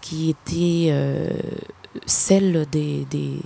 qui 0.01 0.31
était 0.31 0.89
euh, 0.91 1.29
celle 2.05 2.65
des, 2.69 3.05
des, 3.05 3.39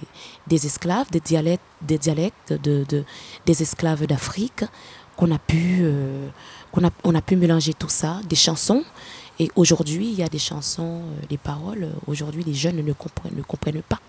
des, 0.48 0.66
esclaves, 0.66 1.12
des 1.12 1.20
dialectes, 1.20 1.64
des, 1.84 2.00
dialectes 2.00 2.54
de, 2.54 2.84
de 2.90 3.04
des 3.46 3.62
esclaves 3.62 4.08
d'Afrique, 4.08 4.64
qu'on 5.16 5.32
a 5.32 5.40
pu 5.40 5.84
on 6.74 6.84
a, 6.84 6.90
on 7.04 7.16
a 7.16 7.22
pu 7.22 7.36
mélanger 7.36 7.74
tout 7.74 7.90
ça, 7.90 8.20
des 8.28 8.36
chansons. 8.36 8.84
Et 9.40 9.50
aujourd'hui, 9.56 10.10
il 10.10 10.16
y 10.16 10.24
a 10.24 10.28
des 10.28 10.40
chansons, 10.40 11.02
euh, 11.02 11.26
des 11.28 11.38
paroles, 11.38 11.90
aujourd'hui, 12.08 12.44
les 12.44 12.54
jeunes 12.54 12.84
ne 12.84 12.94
comprennent, 12.94 13.36
ne 13.36 13.42
comprennent 13.42 13.82
pas. 13.82 14.00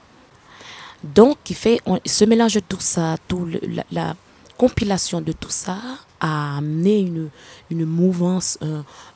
Donc, 1.02 1.38
fait, 1.52 1.80
ce 2.04 2.24
mélange 2.24 2.54
de 2.54 2.60
tout 2.60 2.80
ça, 2.80 3.16
tout 3.28 3.48
la, 3.92 4.14
compilation 4.56 5.20
de 5.20 5.32
tout 5.32 5.50
ça 5.50 5.78
a 6.20 6.58
amené 6.58 7.00
une, 7.00 7.28
une 7.70 7.84
mouvance, 7.84 8.56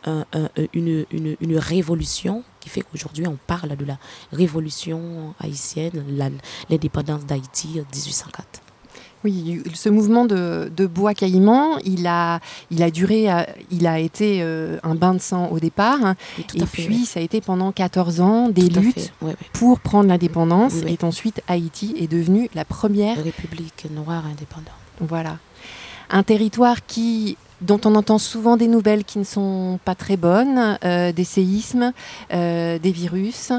une, 0.04 1.06
une, 1.12 1.36
une, 1.40 1.56
révolution 1.56 2.42
qui 2.58 2.68
fait 2.68 2.80
qu'aujourd'hui 2.80 3.24
on 3.28 3.38
parle 3.46 3.76
de 3.76 3.84
la 3.84 3.98
révolution 4.32 5.34
haïtienne, 5.38 6.04
l'indépendance 6.68 7.24
d'Haïti 7.24 7.80
en 7.80 7.86
1804. 7.94 8.67
Oui, 9.24 9.62
ce 9.74 9.88
mouvement 9.88 10.24
de, 10.24 10.86
bois 10.86 11.12
caïman, 11.12 11.78
il 11.84 12.06
a, 12.06 12.40
il 12.70 12.82
a 12.82 12.90
duré, 12.90 13.30
euh, 13.30 13.42
il 13.70 13.86
a 13.86 13.98
été 13.98 14.38
euh, 14.42 14.78
un 14.84 14.94
bain 14.94 15.14
de 15.14 15.20
sang 15.20 15.48
au 15.50 15.58
départ, 15.58 16.04
hein, 16.04 16.14
et 16.54 16.64
puis 16.64 17.04
ça 17.04 17.18
a 17.18 17.22
été 17.22 17.40
pendant 17.40 17.72
14 17.72 18.20
ans 18.20 18.48
des 18.48 18.68
luttes 18.68 19.12
pour 19.52 19.80
prendre 19.80 20.08
l'indépendance, 20.08 20.74
et 20.86 20.98
ensuite 21.02 21.42
Haïti 21.48 21.96
est 21.98 22.06
devenue 22.06 22.48
la 22.54 22.64
première 22.64 23.22
république 23.22 23.86
noire 23.90 24.24
indépendante. 24.24 24.72
Voilà, 25.00 25.38
un 26.10 26.22
territoire 26.22 26.86
qui 26.86 27.36
dont 27.60 27.80
on 27.84 27.96
entend 27.96 28.18
souvent 28.18 28.56
des 28.56 28.68
nouvelles 28.68 29.02
qui 29.02 29.18
ne 29.18 29.24
sont 29.24 29.80
pas 29.84 29.96
très 29.96 30.16
bonnes, 30.16 30.78
euh, 30.84 31.10
des 31.10 31.24
séismes, 31.24 31.92
des 32.30 32.92
virus. 32.92 33.50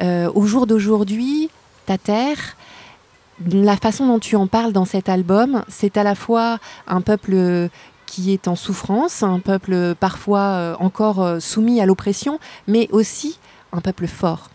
au 0.00 0.46
jour 0.46 0.66
d'aujourd'hui, 0.66 1.50
ta 1.84 1.98
terre, 1.98 2.56
la 3.46 3.76
façon 3.76 4.06
dont 4.06 4.18
tu 4.18 4.36
en 4.36 4.46
parles 4.46 4.72
dans 4.72 4.84
cet 4.84 5.08
album, 5.08 5.64
c'est 5.68 5.96
à 5.96 6.02
la 6.02 6.14
fois 6.14 6.58
un 6.86 7.00
peuple 7.00 7.68
qui 8.06 8.32
est 8.32 8.46
en 8.46 8.56
souffrance, 8.56 9.22
un 9.22 9.40
peuple 9.40 9.94
parfois 9.98 10.40
euh, 10.40 10.76
encore 10.80 11.22
euh, 11.22 11.40
soumis 11.40 11.80
à 11.80 11.86
l'oppression, 11.86 12.38
mais 12.66 12.88
aussi 12.92 13.38
un 13.72 13.80
peuple 13.80 14.06
fort. 14.06 14.50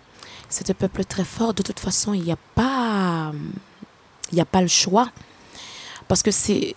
C'est 0.48 0.70
un 0.70 0.76
peuple 0.76 1.04
très 1.04 1.26
fort. 1.26 1.54
De 1.56 1.64
toute 1.64 1.80
façon, 1.80 2.14
il 2.14 2.22
n'y 2.22 2.32
a 2.32 2.38
pas, 2.54 3.32
il 4.32 4.36
n'y 4.36 4.42
a 4.42 4.46
pas 4.46 4.62
le 4.62 4.68
choix, 4.68 5.10
parce 6.08 6.22
que 6.22 6.32
ces 6.32 6.76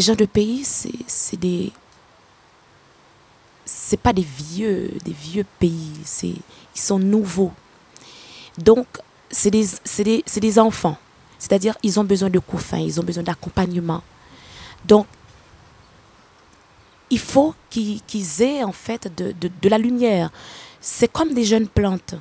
gens 0.00 0.16
de 0.16 0.24
pays, 0.24 0.64
c'est 0.64 1.36
des, 1.36 1.72
c'est 3.64 4.00
pas 4.00 4.12
des 4.12 4.26
vieux, 4.26 4.90
des 5.04 5.12
vieux 5.12 5.46
pays. 5.58 5.92
C'est, 6.04 6.34
ils 6.74 6.80
sont 6.80 6.98
nouveaux. 6.98 7.52
Donc, 8.58 8.86
c'est 9.30 9.50
des, 9.50 9.66
des, 9.98 10.24
des 10.40 10.58
enfants. 10.58 10.98
C'est-à-dire, 11.44 11.76
ils 11.82 12.00
ont 12.00 12.04
besoin 12.04 12.30
de 12.30 12.38
coups 12.38 12.72
ils 12.78 12.98
ont 12.98 13.02
besoin 13.02 13.22
d'accompagnement. 13.22 14.02
Donc, 14.86 15.06
il 17.10 17.18
faut 17.18 17.54
qu'ils 17.68 18.00
aient 18.40 18.64
en 18.64 18.72
fait 18.72 19.14
de, 19.14 19.34
de, 19.38 19.68
la 19.68 19.76
lumière. 19.76 20.30
C'est 20.80 21.12
comme 21.12 21.34
des 21.34 21.44
jeunes 21.44 21.68
plantes. 21.68 22.14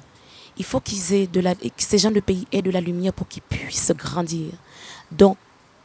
Il 0.58 0.65
faut 0.65 0.82
qu'ils 0.82 1.13
aient 1.13 1.27
de 1.27 1.39
la, 1.39 1.56
que 1.56 1.70
ces 1.77 2.00
gens 2.00 2.12
de 2.12 2.20
pays 2.20 2.46
aient 2.51 2.62
de 2.62 2.70
la 2.70 2.82
lumière 2.82 3.13
pour 3.13 3.30
qu'ils 3.30 3.44
puissent 3.44 3.94
grandir. 3.96 4.51
Donc, 5.10 5.38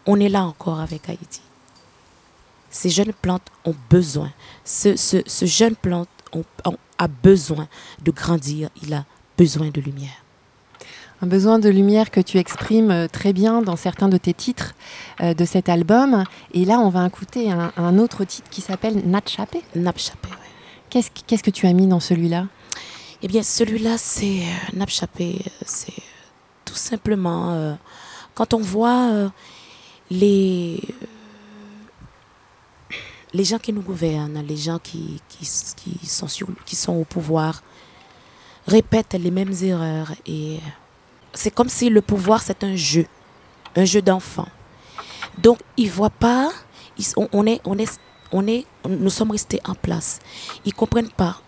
on 0.05 0.19
est 0.19 0.29
là 0.29 0.43
encore 0.43 0.81
avec 0.81 1.09
Haïti. 1.09 1.43
Ces 2.71 2.91
jeunes 2.91 3.13
plantes 3.13 3.47
ont 3.65 3.77
besoin. 3.89 4.33
Ce, 4.65 4.97
ce, 4.97 5.23
ce 5.25 5.47
jeune 5.47 5.77
plante 5.77 6.09
a 6.99 7.07
besoin 7.07 7.69
de 8.03 8.11
grandir. 8.11 8.69
Il 8.83 8.93
a 8.95 9.05
besoin 9.37 9.69
de 9.69 9.81
lumière. 9.81 10.25
Un 11.21 11.27
besoin 11.27 11.59
de 11.59 11.69
lumière 11.69 12.13
que 12.13 12.21
tu 12.21 12.39
exprimes 12.39 12.93
euh, 12.93 13.09
très 13.09 13.33
bien 13.33 13.61
dans 13.61 13.75
certains 13.75 14.09
de 14.09 14.17
tes 14.17 14.35
titres 14.35 14.75
euh, 15.21 15.35
de 15.35 15.45
cet 15.45 15.69
album. 15.69 16.23
Et 16.55 16.65
là, 16.65 16.79
on 16.79 16.91
va 16.91 17.05
écouter 17.07 17.51
un, 17.51 17.99
autre 17.99 18.25
titre 18.25 18.49
qui 18.51 18.61
s'appelle 18.61 19.03
Natchapé. 19.05 19.63
Natchapé, 19.75 20.29
oui. 20.31 20.47
Qu'est-ce, 20.91 21.11
qu'est-ce 21.27 21.43
que 21.43 21.51
tu 21.51 21.67
as 21.67 21.73
mis 21.73 21.89
dans 21.89 21.99
celui-là? 21.99 22.47
Eh 23.23 23.27
bien, 23.27 23.43
celui-là, 23.43 23.99
c'est 23.99 24.43
euh, 24.77 24.85
C'est 25.67 25.93
tout 26.65 26.75
simplement 26.75 27.77
quand 28.35 28.55
on 28.55 28.59
voit 28.59 29.31
les 30.11 30.81
les 33.33 33.45
gens 33.45 33.59
qui 33.59 33.73
nous 33.73 33.83
gouvernent, 33.83 34.43
les 34.47 34.57
gens 34.57 34.79
qui, 34.79 35.21
qui, 35.29 35.45
sont, 35.45 36.27
qui 36.65 36.77
sont 36.77 36.95
au 36.95 37.05
pouvoir, 37.05 37.63
répètent 38.67 39.15
les 39.15 39.31
mêmes 39.31 39.53
erreurs. 39.63 40.13
Et 40.27 40.61
c'est 41.33 41.51
comme 41.51 41.69
si 41.69 41.91
le 41.91 42.01
pouvoir, 42.01 42.43
c'est 42.43 42.65
un 42.65 42.77
jeu, 42.77 43.07
un 43.77 43.85
jeu 43.85 44.03
d'enfant. 44.03 44.49
Donc, 45.39 45.59
ils 45.77 45.87
ne 45.87 45.93
voient 45.93 46.11
pas, 46.11 46.51
on, 47.17 47.47
est, 47.47 47.61
on, 47.65 47.79
est, 47.79 48.01
on 48.33 48.47
est, 48.47 48.67
nous 48.89 49.11
sommes 49.11 49.31
restés 49.31 49.61
en 49.65 49.75
place. 49.75 50.19
Ils 50.65 50.73
ne 50.73 50.75
comprennent 50.75 51.11
pas 51.11 51.41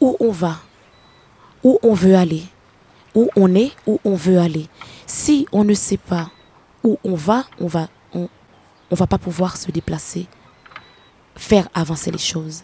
où 0.00 0.16
on 0.18 0.30
va, 0.30 0.58
où 1.62 1.78
on 1.82 1.92
veut 1.92 2.16
aller, 2.16 2.44
où 3.14 3.28
on 3.36 3.54
est, 3.54 3.72
où 3.86 4.00
on 4.04 4.14
veut 4.14 4.38
aller? 4.38 4.66
Si 5.06 5.46
on 5.52 5.62
ne 5.62 5.74
sait 5.74 5.98
pas 5.98 6.30
où 6.82 6.98
on 7.04 7.14
va, 7.14 7.44
on 7.60 7.66
va, 7.66 7.88
on, 8.14 8.28
on 8.90 8.94
va 8.94 9.06
pas 9.06 9.18
pouvoir 9.18 9.58
se 9.58 9.70
déplacer 9.70 10.26
faire 11.40 11.68
avancer 11.74 12.10
les 12.10 12.18
choses. 12.18 12.62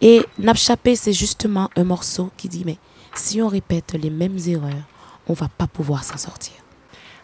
Et 0.00 0.24
Napchapé, 0.38 0.96
c'est 0.96 1.12
justement 1.12 1.70
un 1.76 1.84
morceau 1.84 2.30
qui 2.36 2.48
dit, 2.48 2.62
mais 2.64 2.78
si 3.14 3.42
on 3.42 3.48
répète 3.48 3.94
les 3.94 4.10
mêmes 4.10 4.38
erreurs, 4.46 4.84
on 5.28 5.32
va 5.32 5.48
pas 5.48 5.66
pouvoir 5.66 6.04
s'en 6.04 6.16
sortir. 6.16 6.54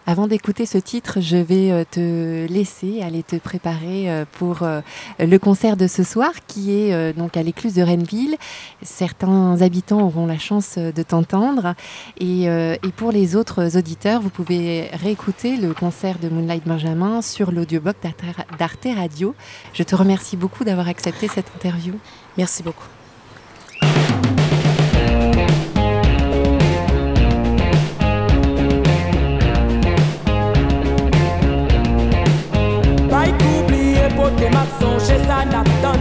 Avant 0.04 0.26
d'écouter 0.26 0.66
ce 0.66 0.78
titre, 0.78 1.20
je 1.20 1.36
vais 1.36 1.70
euh, 1.70 1.84
te 1.88 2.52
laisser 2.52 3.02
aller 3.02 3.22
te 3.22 3.36
préparer 3.36 4.10
euh, 4.10 4.24
pour 4.32 4.64
euh, 4.64 4.80
le 5.20 5.38
concert 5.38 5.76
de 5.76 5.86
ce 5.86 6.02
soir 6.02 6.32
qui 6.48 6.72
est 6.72 7.12
donc 7.12 7.36
à 7.36 7.42
l'écluse 7.42 7.74
de 7.74 7.82
Renneville. 7.82 8.36
Certains 8.82 9.62
habitants 9.62 10.00
auront 10.02 10.26
la 10.26 10.38
chance 10.38 10.76
de 10.76 11.02
t'entendre 11.02 11.74
et, 12.18 12.48
pour 12.96 13.12
les 13.12 13.36
autres 13.36 13.76
auditeurs, 13.76 14.20
vous 14.20 14.30
pouvez 14.30 14.88
réécouter 14.92 15.56
le 15.56 15.72
concert 15.72 16.18
de 16.18 16.28
Moonlight 16.28 16.66
Benjamin 16.66 17.22
sur 17.22 17.52
l'audiobook 17.52 17.96
d'Arte 18.58 18.88
Radio. 18.96 19.34
Je 19.72 19.82
te 19.82 19.94
remercie 19.94 20.36
beaucoup 20.36 20.64
d'avoir 20.64 20.88
accepté 20.88 21.28
cette 21.28 21.50
interview. 21.54 21.94
Merci 22.36 22.62
beaucoup. 22.62 22.86
so 34.82 34.98
she's 34.98 35.28
an. 35.30 35.91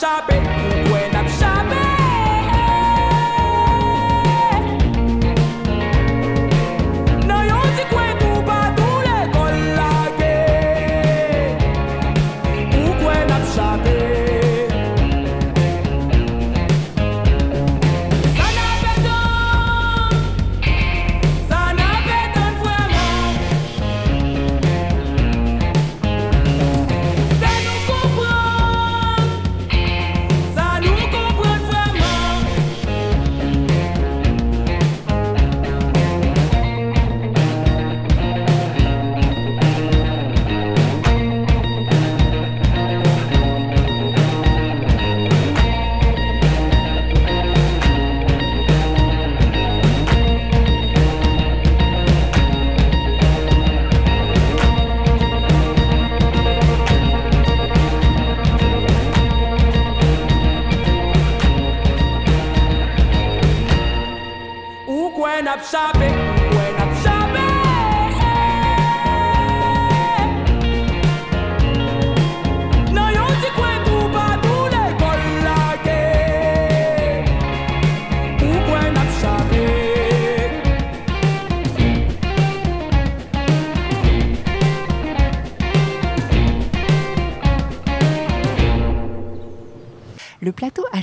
sabe 0.00 0.29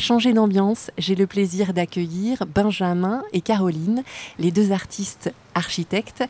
changer 0.08 0.32
d'ambiance, 0.32 0.90
j'ai 0.98 1.16
le 1.16 1.28
plaisir 1.28 1.74
d'accueillir 1.74 2.46
Benjamin 2.56 3.24
et 3.34 3.42
Caroline, 3.42 4.04
les 4.40 4.52
deux 4.52 4.72
artistes 4.72 5.34
architectes, 5.54 6.24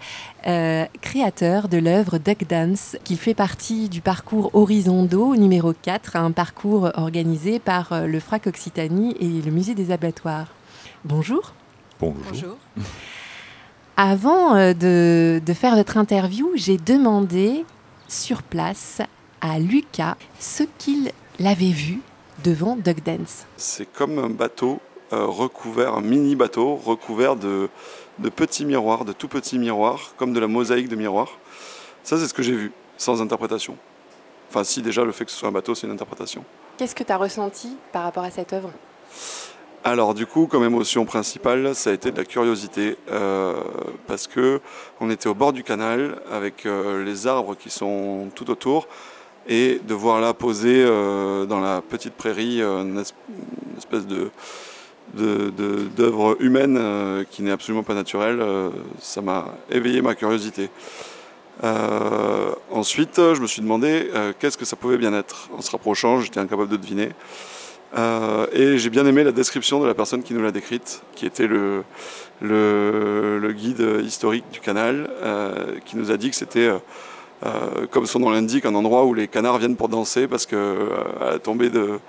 euh, 0.48 0.86
créateurs 1.02 1.68
de 1.68 1.78
l'œuvre 1.78 2.18
Duck 2.18 2.48
Dance, 2.50 2.98
qui 3.04 3.18
fait 3.18 3.36
partie 3.36 3.88
du 3.88 4.02
parcours 4.02 4.50
Horizondo 4.56 5.36
numéro 5.36 5.74
4, 5.80 6.16
un 6.16 6.32
parcours 6.32 6.90
organisé 6.96 7.60
par 7.60 7.94
euh, 7.94 8.08
le 8.08 8.20
FRAC 8.20 8.48
Occitanie 8.48 9.16
et 9.20 9.44
le 9.44 9.52
Musée 9.52 9.76
des 9.76 9.92
Abattoirs. 9.92 10.48
Bonjour. 11.06 11.54
Bonjour. 12.00 12.58
Avant 13.96 14.56
euh, 14.56 14.74
de, 14.74 15.40
de 15.46 15.54
faire 15.54 15.76
votre 15.76 15.98
interview, 15.98 16.50
j'ai 16.56 16.78
demandé 16.78 17.64
sur 18.08 18.42
place 18.42 19.04
à 19.40 19.60
Lucas 19.60 20.18
ce 20.40 20.64
qu'il 20.80 21.12
avait 21.46 21.70
vu 21.70 22.02
devant 22.44 22.76
Duck 22.76 23.04
Dance. 23.04 23.46
C'est 23.58 23.92
comme 23.92 24.20
un 24.20 24.30
bateau 24.30 24.80
euh, 25.14 25.26
recouvert, 25.26 25.94
un 25.96 26.02
mini 26.02 26.36
bateau 26.36 26.76
recouvert 26.76 27.36
de, 27.36 27.70
de 28.20 28.30
petits 28.30 28.66
miroirs, 28.66 29.06
de 29.06 29.14
tout 29.14 29.28
petits 29.28 29.60
miroirs, 29.60 30.14
comme 30.18 30.34
de 30.34 30.40
la 30.40 30.48
mosaïque 30.48 30.90
de 30.90 30.96
miroirs. 30.96 31.38
Ça, 32.04 32.18
c'est 32.18 32.28
ce 32.28 32.34
que 32.34 32.44
j'ai 32.44 32.54
vu, 32.54 32.72
sans 32.98 33.22
interprétation. 33.22 33.78
Enfin, 34.50 34.64
si 34.64 34.82
déjà 34.82 35.04
le 35.04 35.12
fait 35.12 35.26
que 35.26 35.32
ce 35.32 35.38
soit 35.38 35.50
un 35.50 35.52
bateau, 35.52 35.76
c'est 35.76 35.88
une 35.88 35.94
interprétation. 35.94 36.44
Qu'est-ce 36.78 36.96
que 36.96 37.04
tu 37.04 37.12
as 37.12 37.18
ressenti 37.18 37.76
par 37.92 38.04
rapport 38.04 38.24
à 38.24 38.32
cette 38.32 38.54
œuvre? 38.54 38.72
Alors 39.84 40.14
du 40.14 40.26
coup, 40.26 40.48
comme 40.48 40.66
émotion 40.66 41.06
principale, 41.06 41.74
ça 41.74 41.92
a 41.92 41.94
été 41.94 42.12
de 42.12 42.18
la 42.18 42.26
curiosité, 42.26 42.98
euh, 43.10 43.62
parce 44.06 44.28
que 44.28 44.60
on 45.00 45.10
était 45.10 45.30
au 45.30 45.34
bord 45.34 45.54
du 45.54 45.64
canal 45.64 46.22
avec 46.30 46.66
euh, 46.66 47.06
les 47.06 47.26
arbres 47.26 47.56
qui 47.56 47.70
sont 47.70 48.30
tout 48.36 48.50
autour, 48.50 48.88
et 49.48 49.80
de 49.88 49.94
voir 49.94 50.22
là 50.22 50.34
poser 50.34 50.84
euh, 50.86 51.46
dans 51.46 51.60
la 51.60 51.82
petite 51.82 52.14
prairie 52.14 52.62
une, 52.62 53.04
espèce 53.78 54.06
de 54.08 54.30
d'œuvre 55.96 56.36
humaine 56.42 57.26
qui 57.32 57.42
n'est 57.42 57.52
absolument 57.52 57.82
pas 57.82 57.94
naturelle, 57.94 58.44
ça 59.00 59.22
m'a 59.22 59.56
éveillé 59.72 60.02
ma 60.02 60.16
curiosité. 60.16 60.70
ensuite, 62.70 63.16
je 63.16 63.40
me 63.40 63.48
suis 63.48 63.62
demandé 63.62 64.12
qu'est-ce 64.38 64.58
que 64.58 64.66
ça 64.66 64.76
pouvait 64.76 64.98
bien 64.98 65.14
être? 65.14 65.50
En 65.58 65.62
se 65.62 65.72
rapprochant, 65.72 66.20
j'étais 66.20 66.42
incapable 66.42 66.70
de 66.70 66.76
deviner. 66.76 67.12
Euh, 67.96 68.48
et 68.52 68.78
j'ai 68.78 68.90
bien 68.90 69.06
aimé 69.06 69.24
la 69.24 69.32
description 69.32 69.80
de 69.80 69.88
la 69.88 69.94
personne 69.94 70.22
qui 70.24 70.34
nous 70.34 70.42
l'a 70.42 70.52
décrite, 70.52 71.02
qui 71.16 71.26
était 71.26 71.48
le, 71.48 71.84
guide 73.54 74.02
historique 74.04 74.46
du 74.52 74.60
canal, 74.60 75.10
euh, 75.24 75.80
qui 75.86 75.96
nous 75.98 76.12
a 76.12 76.18
dit 76.18 76.30
que 76.30 76.36
c'était, 76.36 76.68
euh, 76.68 76.80
comme 77.92 78.06
son 78.06 78.20
nom 78.20 78.30
l'indique, 78.30 78.66
un 78.66 78.76
endroit 78.76 79.06
où 79.06 79.14
les 79.14 79.28
canards 79.28 79.60
viennent 79.60 79.76
pour 79.76 79.90
danser 79.90 80.28
parce 80.28 80.46
qu'à 80.46 80.58
la 81.20 81.40
tombée, 81.40 81.70
de, 81.70 82.00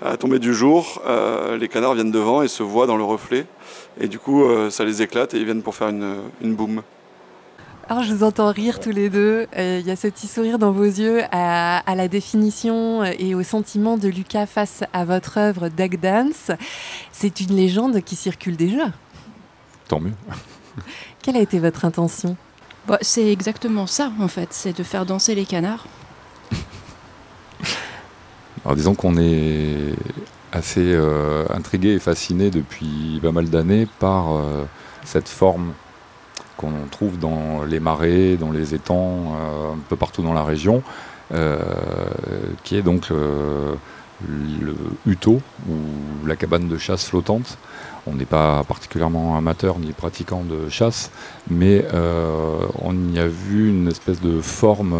à 0.00 0.10
la 0.10 0.16
tombée 0.16 0.38
du 0.38 0.54
jour, 0.54 1.02
les 1.58 1.68
canards 1.68 1.94
viennent 1.94 2.12
devant 2.12 2.42
et 2.42 2.48
se 2.48 2.62
voient 2.62 2.86
dans 2.86 2.96
le 2.96 3.04
reflet. 3.04 3.46
Et 4.00 4.08
du 4.08 4.18
coup, 4.18 4.44
ça 4.70 4.84
les 4.84 5.02
éclate 5.02 5.34
et 5.34 5.38
ils 5.38 5.44
viennent 5.44 5.62
pour 5.62 5.74
faire 5.74 5.88
une, 5.88 6.16
une 6.40 6.54
boum. 6.54 6.82
Alors, 7.90 8.02
je 8.02 8.12
vous 8.12 8.22
entends 8.22 8.52
rire 8.52 8.80
tous 8.80 8.90
les 8.90 9.08
deux. 9.08 9.46
Euh, 9.56 9.78
il 9.80 9.86
y 9.86 9.90
a 9.90 9.96
ce 9.96 10.08
petit 10.08 10.26
sourire 10.26 10.58
dans 10.58 10.72
vos 10.72 10.84
yeux 10.84 11.22
à, 11.32 11.82
la 11.94 12.06
définition 12.06 13.02
et 13.02 13.34
au 13.34 13.42
sentiment 13.42 13.96
de 13.96 14.08
Lucas 14.08 14.44
face 14.44 14.84
à 14.92 15.06
votre 15.06 15.38
œuvre 15.38 15.70
Duck 15.70 15.98
Dance. 15.98 16.50
C'est 17.12 17.40
une 17.40 17.56
légende 17.56 18.02
qui 18.02 18.14
circule 18.14 18.58
déjà. 18.58 18.92
Tant 19.88 20.00
mieux. 20.00 20.12
Quelle 21.22 21.38
a 21.38 21.40
été 21.40 21.58
votre 21.58 21.86
intention? 21.86 22.36
Bah, 22.88 22.98
C'est 23.02 23.30
exactement 23.30 23.86
ça, 23.86 24.10
en 24.18 24.28
fait. 24.28 24.48
C'est 24.50 24.76
de 24.76 24.82
faire 24.82 25.06
danser 25.06 25.34
les 25.34 25.44
canards. 25.44 25.86
Alors, 28.64 28.74
disons 28.74 28.94
qu'on 28.94 29.16
est 29.18 29.94
assez 30.52 30.94
euh, 30.94 31.44
intrigué 31.50 31.90
et 31.90 31.98
fasciné 31.98 32.50
depuis 32.50 33.20
pas 33.22 33.32
mal 33.32 33.50
d'années 33.50 33.86
par 33.98 34.34
euh, 34.34 34.64
cette 35.04 35.28
forme 35.28 35.74
qu'on 36.56 36.72
trouve 36.90 37.18
dans 37.18 37.62
les 37.64 37.78
marais, 37.78 38.36
dans 38.36 38.50
les 38.50 38.74
étangs, 38.74 39.36
euh, 39.36 39.74
un 39.74 39.78
peu 39.88 39.96
partout 39.96 40.22
dans 40.22 40.32
la 40.32 40.42
région, 40.42 40.82
qui 42.64 42.76
est 42.76 42.82
donc 42.82 43.12
le 44.26 44.74
huto 45.06 45.40
ou 45.68 46.26
la 46.26 46.36
cabane 46.36 46.68
de 46.68 46.78
chasse 46.78 47.06
flottante. 47.06 47.58
On 48.06 48.14
n'est 48.14 48.24
pas 48.24 48.64
particulièrement 48.64 49.36
amateur 49.36 49.78
ni 49.78 49.92
pratiquant 49.92 50.42
de 50.42 50.68
chasse, 50.68 51.10
mais 51.50 51.84
on 51.92 52.94
y 53.12 53.18
a 53.18 53.28
vu 53.28 53.68
une 53.68 53.88
espèce 53.88 54.20
de 54.20 54.40
forme 54.40 54.96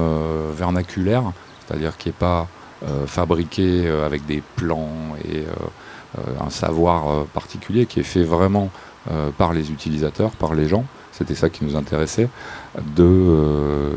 vernaculaire, 0.54 1.24
c'est-à-dire 1.66 1.96
qui 1.96 2.10
n'est 2.10 2.14
pas 2.18 2.48
fabriquée 3.06 3.88
avec 3.88 4.26
des 4.26 4.42
plans 4.56 4.90
et 5.24 5.44
un 6.38 6.50
savoir 6.50 7.24
particulier, 7.28 7.86
qui 7.86 8.00
est 8.00 8.04
fait 8.04 8.24
vraiment 8.24 8.70
par 9.38 9.54
les 9.54 9.70
utilisateurs, 9.70 10.32
par 10.32 10.54
les 10.54 10.68
gens, 10.68 10.84
c'était 11.18 11.34
ça 11.34 11.50
qui 11.50 11.64
nous 11.64 11.74
intéressait, 11.74 12.28
euh, 13.00 13.92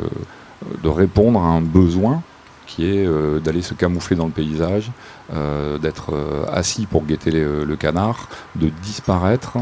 de 0.83 0.89
répondre 0.89 1.39
à 1.39 1.47
un 1.47 1.61
besoin 1.61 2.23
qui 2.71 2.85
est 2.85 3.05
euh, 3.05 3.39
d'aller 3.39 3.61
se 3.61 3.73
camoufler 3.73 4.15
dans 4.15 4.25
le 4.25 4.31
paysage, 4.31 4.91
euh, 5.33 5.77
d'être 5.77 6.13
assis 6.51 6.85
pour 6.85 7.03
guetter 7.03 7.31
le 7.31 7.75
canard, 7.75 8.29
de 8.55 8.69
disparaître 8.81 9.57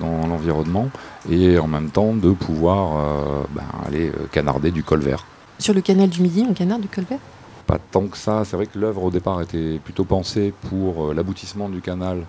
dans 0.00 0.26
l'environnement 0.26 0.88
et 1.30 1.58
en 1.58 1.66
même 1.66 1.90
temps 1.90 2.14
de 2.14 2.30
pouvoir 2.30 3.46
ben, 3.50 3.62
aller 3.86 4.12
canarder 4.32 4.70
du 4.70 4.82
col 4.82 5.00
vert. 5.00 5.24
Sur 5.58 5.74
le 5.74 5.80
canal 5.80 6.08
du 6.08 6.22
Midi, 6.22 6.46
on 6.48 6.54
canarde 6.54 6.82
du 6.82 6.88
col 6.88 7.04
vert? 7.04 7.18
Pas 7.66 7.78
tant 7.78 8.06
que 8.06 8.16
ça. 8.16 8.44
C'est 8.44 8.56
vrai 8.56 8.66
que 8.66 8.78
l'œuvre 8.78 9.04
au 9.04 9.10
départ 9.10 9.40
était 9.42 9.78
plutôt 9.82 10.04
pensée 10.04 10.52
pour 10.68 11.12
l'aboutissement 11.12 11.68
du 11.68 11.80
canal 11.80 12.24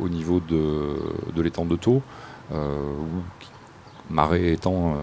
au 0.00 0.08
niveau 0.08 0.40
de, 0.40 0.96
de 1.34 1.42
l'étang 1.42 1.64
de 1.64 1.76
Taux, 1.76 2.02
marais 4.10 4.52
étant 4.52 4.92
euh, 4.92 4.96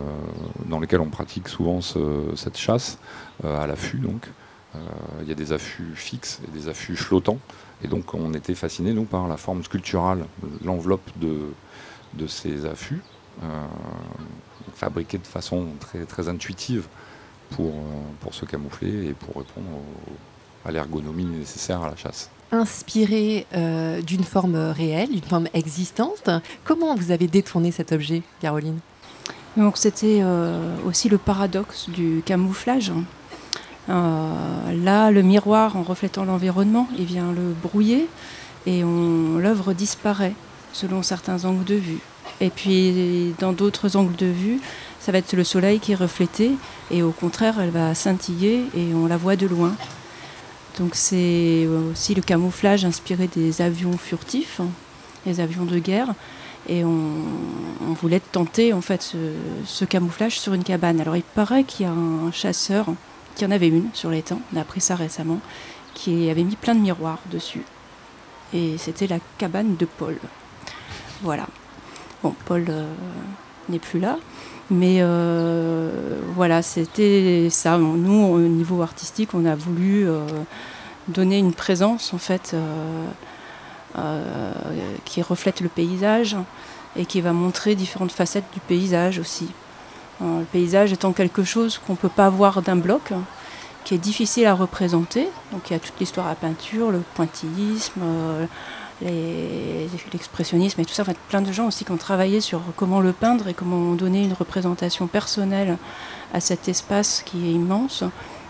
dans 0.66 0.80
lesquels 0.80 1.02
on 1.02 1.10
pratique 1.10 1.48
souvent 1.48 1.80
cette 1.82 2.58
chasse 2.58 2.98
euh, 3.44 3.62
à 3.62 3.68
l'affût 3.68 4.00
donc. 4.00 4.28
Euh, 4.76 4.80
il 5.22 5.30
y 5.30 5.32
a 5.32 5.36
des 5.36 5.54
affûts 5.54 5.94
fixes 5.96 6.42
et 6.46 6.52
des 6.52 6.68
affûts 6.68 6.98
flottants. 6.98 7.40
Et 7.84 7.88
donc 7.88 8.14
on 8.14 8.34
était 8.34 8.56
fasciné 8.56 8.94
nous 8.94 9.06
par 9.06 9.28
la 9.28 9.38
forme 9.38 9.64
sculpturale, 9.64 10.26
l'enveloppe 10.64 11.10
de, 11.18 11.54
de 12.14 12.28
ces 12.28 12.66
affûts, 12.66 13.02
fabriqués 14.74 15.18
de 15.18 15.28
façon 15.28 15.68
très, 15.80 16.06
très 16.06 16.30
intuitive 16.30 16.88
pour, 17.50 17.74
pour 18.22 18.34
se 18.34 18.46
camoufler 18.46 19.08
et 19.08 19.14
pour 19.14 19.42
répondre 19.42 19.68
à 20.66 20.72
l'ergonomie 20.72 21.26
nécessaire 21.26 21.84
à 21.84 21.90
la 21.90 21.96
chasse 21.96 22.30
inspiré 22.52 23.46
d'une 24.06 24.24
forme 24.24 24.56
réelle, 24.56 25.10
d'une 25.10 25.22
forme 25.22 25.48
existante. 25.54 26.30
Comment 26.64 26.96
vous 26.96 27.12
avez 27.12 27.28
détourné 27.28 27.72
cet 27.72 27.92
objet, 27.92 28.22
Caroline? 28.40 28.80
Donc 29.58 29.78
c'était 29.78 30.20
euh, 30.22 30.76
aussi 30.86 31.10
le 31.10 31.18
paradoxe 31.18 31.90
du 31.90 32.22
camouflage. 32.26 32.92
Euh, 33.90 34.84
là, 34.84 35.12
le 35.12 35.22
miroir, 35.22 35.78
en 35.78 35.84
reflétant 35.84 36.26
l'environnement, 36.26 36.88
il 36.98 37.06
vient 37.06 37.32
le 37.32 37.54
brouiller 37.54 38.08
et 38.66 38.82
l'œuvre 38.82 39.74
disparaît 39.74 40.34
selon 40.74 41.04
certains 41.04 41.46
angles 41.46 41.64
de 41.64 41.76
vue. 41.76 42.00
Et 42.42 42.50
puis 42.50 43.34
dans 43.40 43.54
d'autres 43.54 43.96
angles 43.96 44.16
de 44.16 44.26
vue, 44.26 44.60
ça 45.00 45.12
va 45.12 45.20
être 45.20 45.34
le 45.34 45.44
soleil 45.44 45.80
qui 45.80 45.92
est 45.94 45.96
reflété 45.96 46.52
et 46.92 47.04
au 47.04 47.12
contraire, 47.12 47.60
elle 47.62 47.70
va 47.70 47.94
scintiller 47.94 48.66
et 48.76 48.94
on 48.94 49.06
la 49.06 49.18
voit 49.18 49.36
de 49.36 49.46
loin. 49.46 49.74
Donc 50.80 50.96
c'est 50.96 51.68
aussi 51.92 52.16
le 52.16 52.22
camouflage 52.22 52.84
inspiré 52.84 53.28
des 53.28 53.62
avions 53.62 53.98
furtifs, 53.98 54.60
les 55.26 55.40
avions 55.40 55.64
de 55.64 55.80
guerre, 55.80 56.14
et 56.68 56.84
on, 56.84 57.24
voulait 58.02 58.20
tenter 58.20 58.74
en 58.74 58.82
fait 58.82 59.16
ce, 59.66 59.86
camouflage 59.86 60.40
sur 60.40 60.54
une 60.54 60.64
cabane. 60.64 61.00
Alors 61.00 61.16
il 61.16 61.24
paraît 61.24 61.64
qu'il 61.64 61.86
y 61.86 61.90
a 61.90 61.92
un 61.92 62.32
chasseur 62.32 62.88
qui 63.36 63.46
en 63.46 63.52
avait 63.52 63.68
une 63.68 63.90
sur 63.94 64.10
l'étang, 64.10 64.40
on 64.54 64.58
a 64.58 64.62
appris 64.62 64.82
ça 64.82 64.96
récemment, 64.96 65.40
qui 65.94 66.30
avait 66.30 66.44
mis 66.44 66.56
plein 66.56 66.76
de 66.76 66.82
miroirs 66.82 67.20
dessus. 67.32 67.64
Et 68.54 68.78
c'était 68.78 69.08
la 69.08 69.20
cabane 69.38 69.76
de 69.76 69.86
Paul. 69.86 70.18
Voilà. 71.22 71.48
Bon, 72.24 72.34
Paul 72.46 72.66
euh, 72.70 72.86
n'est 73.70 73.80
plus 73.80 74.00
là, 74.00 74.18
mais 74.70 74.98
euh, 75.00 76.20
voilà, 76.36 76.62
c'était 76.62 77.48
ça. 77.50 77.78
Nous, 77.78 78.26
au 78.26 78.40
niveau 78.40 78.82
artistique, 78.82 79.34
on 79.34 79.46
a 79.46 79.56
voulu 79.56 80.08
euh, 80.08 80.26
donner 81.08 81.38
une 81.38 81.54
présence 81.54 82.14
en 82.14 82.18
fait 82.18 82.56
qui 85.06 85.22
reflète 85.22 85.62
le 85.62 85.70
paysage 85.70 86.36
et 86.96 87.06
qui 87.06 87.22
va 87.22 87.34
montrer 87.34 87.76
différentes 87.76 88.12
facettes 88.12 88.46
du 88.54 88.60
paysage 88.60 89.20
aussi. 89.20 89.50
Euh, 90.22 90.40
le 90.40 90.46
paysage 90.46 90.94
étant 90.94 91.12
quelque 91.12 91.44
chose 91.44 91.78
qu'on 91.78 91.94
ne 91.94 91.98
peut 91.98 92.10
pas 92.10 92.30
voir 92.30 92.62
d'un 92.62 92.76
bloc, 92.76 93.12
qui 93.84 93.94
est 93.94 94.00
difficile 94.00 94.46
à 94.48 94.54
représenter. 94.54 95.28
Donc 95.52 95.70
il 95.70 95.74
y 95.74 95.76
a 95.76 95.80
toute 95.80 96.00
l'histoire 96.00 96.28
à 96.28 96.36
peinture, 96.36 96.92
le 96.92 97.02
pointillisme, 97.14 98.02
euh, 98.02 98.46
l'expressionnisme 100.14 100.82
et 100.82 100.86
tout 100.86 100.94
ça. 100.94 101.04
En 101.04 101.06
fait, 101.06 101.18
plein 101.30 101.42
de 101.42 101.52
gens 101.52 101.68
aussi 101.68 101.86
qui 101.86 101.92
ont 101.92 101.98
travaillé 101.98 102.42
sur 102.42 102.62
comment 102.78 103.02
le 103.02 103.12
peindre 103.12 103.48
et 103.48 103.54
comment 103.54 103.94
donner 103.94 104.24
une 104.24 104.34
représentation 104.34 105.08
personnelle 105.08 105.78
à 106.34 106.40
cet 106.40 106.68
espace 106.70 107.22
qui 107.26 107.46
est 107.48 107.52
immense. 107.52 108.04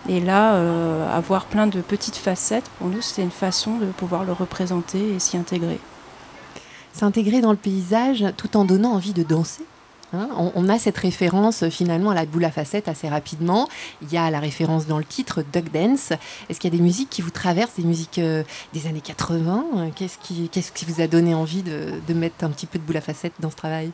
Et 0.08 0.20
là, 0.20 0.54
euh, 0.54 1.16
avoir 1.16 1.46
plein 1.46 1.66
de 1.66 1.80
petites 1.80 2.16
facettes, 2.16 2.68
pour 2.78 2.88
nous, 2.88 3.02
c'est 3.02 3.22
une 3.22 3.30
façon 3.30 3.76
de 3.78 3.86
pouvoir 3.86 4.24
le 4.24 4.32
représenter 4.32 5.14
et 5.14 5.18
s'y 5.18 5.36
intégrer. 5.36 5.80
S'intégrer 6.92 7.40
dans 7.40 7.50
le 7.50 7.56
paysage 7.56 8.24
tout 8.36 8.56
en 8.56 8.64
donnant 8.64 8.92
envie 8.92 9.12
de 9.12 9.22
danser 9.22 9.64
hein. 10.14 10.28
on, 10.54 10.68
a 10.68 10.78
cette 10.78 10.96
référence 10.96 11.68
finalement 11.68 12.10
à 12.10 12.14
la 12.14 12.24
boule 12.24 12.44
à 12.44 12.50
facettes 12.50 12.88
assez 12.88 13.08
rapidement. 13.08 13.68
Il 14.00 14.10
y 14.12 14.16
a 14.16 14.30
la 14.30 14.40
référence 14.40 14.86
dans 14.86 14.96
le 14.96 15.04
titre 15.04 15.44
Duck 15.52 15.70
Dance. 15.72 16.12
Est-ce 16.48 16.60
qu'il 16.60 16.72
y 16.72 16.74
a 16.74 16.78
des 16.78 16.82
musiques 16.82 17.10
qui 17.10 17.20
vous 17.20 17.30
traversent, 17.30 17.74
des 17.74 17.84
musiques 17.84 18.18
euh, 18.18 18.44
des 18.72 18.86
années 18.86 19.02
80 19.02 19.90
qu'est-ce 19.96 20.18
qui, 20.18 20.48
qu'est-ce 20.48 20.72
qui 20.72 20.84
vous 20.84 21.00
a 21.00 21.08
donné 21.08 21.34
envie 21.34 21.62
de, 21.62 21.94
de, 22.06 22.14
mettre 22.14 22.44
un 22.44 22.50
petit 22.50 22.66
peu 22.66 22.78
de 22.78 22.84
boule 22.84 22.96
à 22.96 23.02
facettes 23.02 23.34
dans 23.40 23.50
ce 23.50 23.56
travail? 23.56 23.90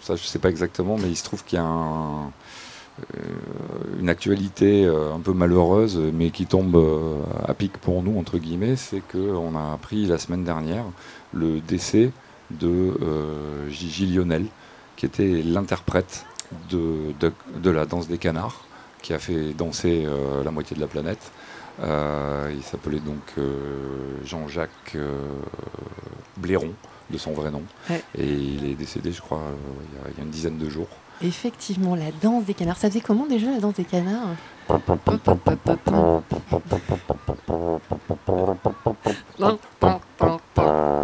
Ça, 0.00 0.16
je 0.16 0.22
ne 0.22 0.26
sais 0.26 0.38
pas 0.38 0.48
exactement, 0.48 0.96
mais 0.96 1.08
il 1.08 1.16
se 1.16 1.24
trouve 1.24 1.44
qu'il 1.44 1.58
y 1.58 1.60
a 1.60 1.64
un, 1.64 2.32
une 3.98 4.08
actualité 4.08 4.86
un 4.86 5.20
peu 5.20 5.32
malheureuse, 5.32 5.98
mais 6.12 6.30
qui 6.30 6.46
tombe 6.46 6.76
à 7.46 7.54
pic 7.54 7.78
pour 7.78 8.02
nous, 8.02 8.18
entre 8.18 8.38
guillemets, 8.38 8.76
c'est 8.76 9.00
qu'on 9.00 9.56
a 9.56 9.72
appris 9.72 10.06
la 10.06 10.18
semaine 10.18 10.44
dernière 10.44 10.84
le 11.32 11.60
décès 11.60 12.10
de 12.50 12.92
Gigi 13.70 14.06
Lionel, 14.06 14.44
qui 14.96 15.06
était 15.06 15.42
l'interprète 15.42 16.26
de, 16.70 17.14
de, 17.62 17.70
la 17.70 17.86
danse 17.86 18.06
des 18.06 18.18
canards, 18.18 18.64
qui 19.00 19.14
a 19.14 19.18
fait 19.18 19.54
danser 19.54 20.06
la 20.44 20.50
moitié 20.50 20.76
de 20.76 20.80
la 20.80 20.88
planète. 20.88 21.30
il 21.80 22.62
s'appelait 22.62 23.00
donc 23.00 23.34
Jean-Jacques 24.24 24.98
Blairon 26.36 26.74
de 27.10 27.18
son 27.18 27.32
vrai 27.32 27.50
nom. 27.50 27.62
Et 28.16 28.26
il 28.26 28.64
est 28.64 28.74
décédé, 28.74 29.12
je 29.12 29.20
crois, 29.20 29.42
il 30.12 30.18
y 30.18 30.20
a 30.20 30.24
une 30.24 30.30
dizaine 30.30 30.58
de 30.58 30.68
jours. 30.68 30.88
Effectivement, 31.22 31.94
la 31.94 32.10
danse 32.22 32.44
des 32.44 32.54
canards. 32.54 32.78
Ça 32.78 32.88
faisait 32.88 33.00
comment 33.00 33.26
déjà 33.26 33.50
la 33.50 33.58
danse 33.58 33.74
des 33.74 33.84
canards? 33.84 34.36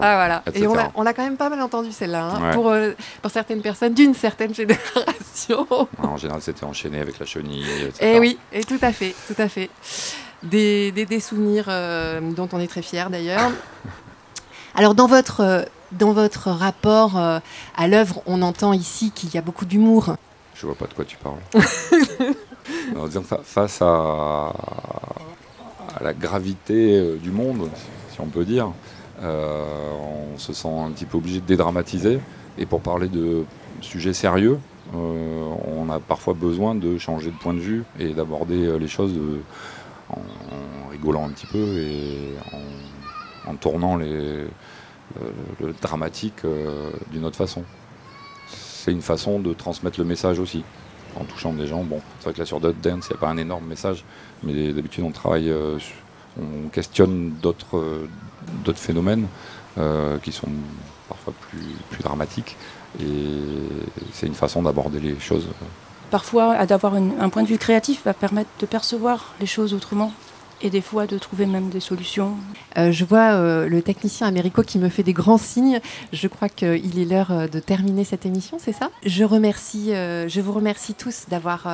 Ah 0.03 0.15
voilà. 0.15 0.43
Et 0.55 0.67
on 0.67 0.79
a, 0.79 0.91
on 0.95 1.07
a, 1.07 1.13
quand 1.13 1.25
même 1.25 1.37
pas 1.37 1.51
mal 1.51 1.61
entendu 1.61 1.93
celle-là 1.93 2.35
hein, 2.35 2.51
pour, 2.53 2.71
euh, 2.71 2.93
pour 3.21 3.31
certaines 3.31 3.61
personnes 3.61 3.95
d'une 3.95 4.15
certaine 4.15 4.55
génération. 4.55 5.67
en 6.03 6.17
général, 6.17 6.41
c'était 6.43 6.65
enchaîné 6.65 7.01
avec 7.01 7.19
la 7.19 7.27
chenille. 7.27 7.67
Et 8.01 8.15
eh 8.15 8.19
oui, 8.19 8.39
et 8.53 8.65
tout 8.65 8.79
à 8.83 8.93
fait, 8.93 9.15
tout 9.27 9.41
à 9.41 9.49
fait. 9.49 9.71
Des, 10.43 10.93
des, 10.93 11.07
des 11.07 11.21
souvenirs 11.21 11.67
euh, 11.69 12.21
dont 12.21 12.49
on 12.53 12.61
est 12.61 12.69
très 12.69 12.83
fiers 12.83 13.09
d'ailleurs. 13.11 13.51
Alors 14.75 14.95
dans 14.95 15.07
votre 15.07 15.41
euh, 15.41 15.63
dans 15.93 16.13
votre 16.13 16.51
rapport 16.51 17.17
euh, 17.17 17.39
à 17.77 17.89
l'œuvre, 17.89 18.23
on 18.27 18.43
entend 18.43 18.73
ici 18.73 19.13
qu'il 19.15 19.35
y 19.35 19.39
a 19.39 19.43
beaucoup 19.43 19.65
d'humour. 19.65 20.17
Je 20.55 20.67
vois 20.67 20.75
pas 20.75 20.87
de 20.87 20.95
quoi 20.95 21.05
tu 21.05 21.17
parles. 21.17 21.39
face 23.45 23.81
à, 23.83 24.53
la 26.01 26.13
gravité 26.13 26.99
euh, 26.99 27.17
du 27.17 27.31
monde, 27.31 27.71
si 28.11 28.21
on 28.21 28.27
peut 28.27 28.45
dire, 28.45 28.73
euh, 29.23 29.65
on 30.35 30.39
se 30.39 30.53
sent 30.53 30.69
un 30.69 30.91
petit 30.91 31.05
peu 31.05 31.19
obligé 31.19 31.41
de 31.41 31.47
dédramatiser. 31.47 32.21
Et 32.59 32.67
pour 32.67 32.81
parler 32.81 33.09
de 33.09 33.45
sujets 33.81 34.15
sérieux, 34.15 34.59
on 34.95 35.91
a 35.91 35.99
parfois 35.99 36.33
besoin 36.33 36.75
de 36.75 36.97
changer 36.97 37.31
de 37.31 37.37
point 37.37 37.53
de 37.53 37.59
vue 37.59 37.85
et 37.99 38.15
d'aborder 38.15 38.79
les 38.79 38.89
choses 38.89 39.13
en, 40.09 40.21
rigolant 40.91 41.27
un 41.27 41.31
petit 41.31 41.47
peu 41.47 41.59
et 41.59 42.35
en 43.47 43.57
tournant 43.57 43.97
les, 43.97 44.47
euh, 45.21 45.31
le 45.61 45.73
dramatique 45.73 46.45
euh, 46.45 46.91
d'une 47.11 47.25
autre 47.25 47.37
façon. 47.37 47.63
C'est 48.49 48.93
une 48.93 49.03
façon 49.03 49.41
de 49.41 49.53
transmettre 49.53 49.99
le 49.99 50.05
message 50.05 50.39
aussi, 50.39 50.65
en 51.19 51.25
touchant 51.25 51.53
des 51.53 51.67
gens. 51.67 51.85
C'est 52.19 52.25
vrai 52.25 52.33
que 52.35 52.39
là 52.39 52.47
sur 52.47 52.61
Dot 52.61 52.77
Dance, 52.81 53.07
il 53.09 53.13
n'y 53.13 53.17
a 53.17 53.21
pas 53.21 53.29
un 53.29 53.37
énorme 53.37 53.67
message, 53.67 54.05
mais 54.43 54.73
d'habitude 54.73 55.05
on 55.05 55.11
travaille, 55.11 55.51
euh, 55.51 55.79
on 56.41 56.69
questionne 56.69 57.35
d'autres 57.41 57.81
phénomènes 58.75 59.27
qui 60.23 60.33
sont 60.33 60.49
parfois 61.09 61.35
plus, 61.41 61.75
plus 61.91 62.03
dramatiques. 62.03 62.57
Et 63.01 63.29
c'est 64.13 64.27
une 64.27 64.35
façon 64.35 64.63
d'aborder 64.63 65.01
les 65.01 65.19
choses. 65.19 65.49
Parfois, 66.11 66.65
d'avoir 66.67 66.95
un 66.95 67.29
point 67.29 67.43
de 67.43 67.49
vue 67.49 67.59
créatif 67.59 68.03
va 68.05 68.15
permettre 68.15 68.51
de 68.61 68.67
percevoir 68.67 69.35
les 69.41 69.47
choses 69.47 69.75
autrement 69.75 70.13
et 70.63 70.71
des 70.71 70.81
fois 70.81 71.07
de 71.07 71.19
trouver 71.19 71.47
même 71.47 71.69
des 71.69 71.81
solutions. 71.81 72.35
Euh, 72.79 72.93
je 72.93 73.05
vois 73.05 73.33
euh, 73.35 73.69
le 73.69 73.83
technicien 73.83 74.27
américain 74.27 74.63
qui 74.63 74.79
me 74.79 74.89
fait 74.89 75.03
des 75.03 75.13
grands 75.13 75.39
signes. 75.39 75.81
Je 76.13 76.29
crois 76.29 76.49
qu'il 76.49 76.99
est 76.99 77.05
l'heure 77.05 77.31
euh, 77.31 77.49
de 77.49 77.59
terminer 77.59 78.05
cette 78.05 78.27
émission, 78.27 78.59
c'est 78.61 78.73
ça? 78.73 78.91
Je, 79.05 79.25
remercie, 79.25 79.91
je 79.91 80.41
vous 80.41 80.53
remercie 80.53 80.95
tous 80.95 81.27
d'avoir 81.29 81.67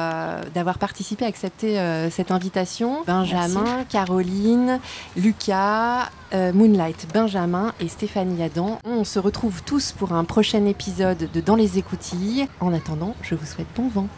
d'avoir 0.55 0.79
participé, 0.79 1.25
accepté 1.25 1.79
cette 2.11 2.31
invitation. 2.31 3.03
Benjamin, 3.07 3.85
Caroline, 3.89 4.81
Lucas, 5.17 6.11
Moonlight, 6.33 7.07
Benjamin 7.13 7.73
et 7.81 7.89
Stéphanie 7.89 8.43
Adam. 8.43 8.79
On 8.85 9.05
se 9.05 9.19
retrouve 9.19 9.63
tous 9.63 9.93
pour 9.93 10.13
un 10.13 10.25
prochain 10.25 10.65
épisode 10.67 11.29
de 11.33 11.41
Dans 11.41 11.57
les 11.57 11.79
écoutilles. 11.79 12.47
En 12.61 12.73
attendant, 12.73 13.15
je 13.23 13.35
vous 13.35 13.47
souhaite 13.47 13.69
bon 13.77 13.89
vent. 13.89 14.09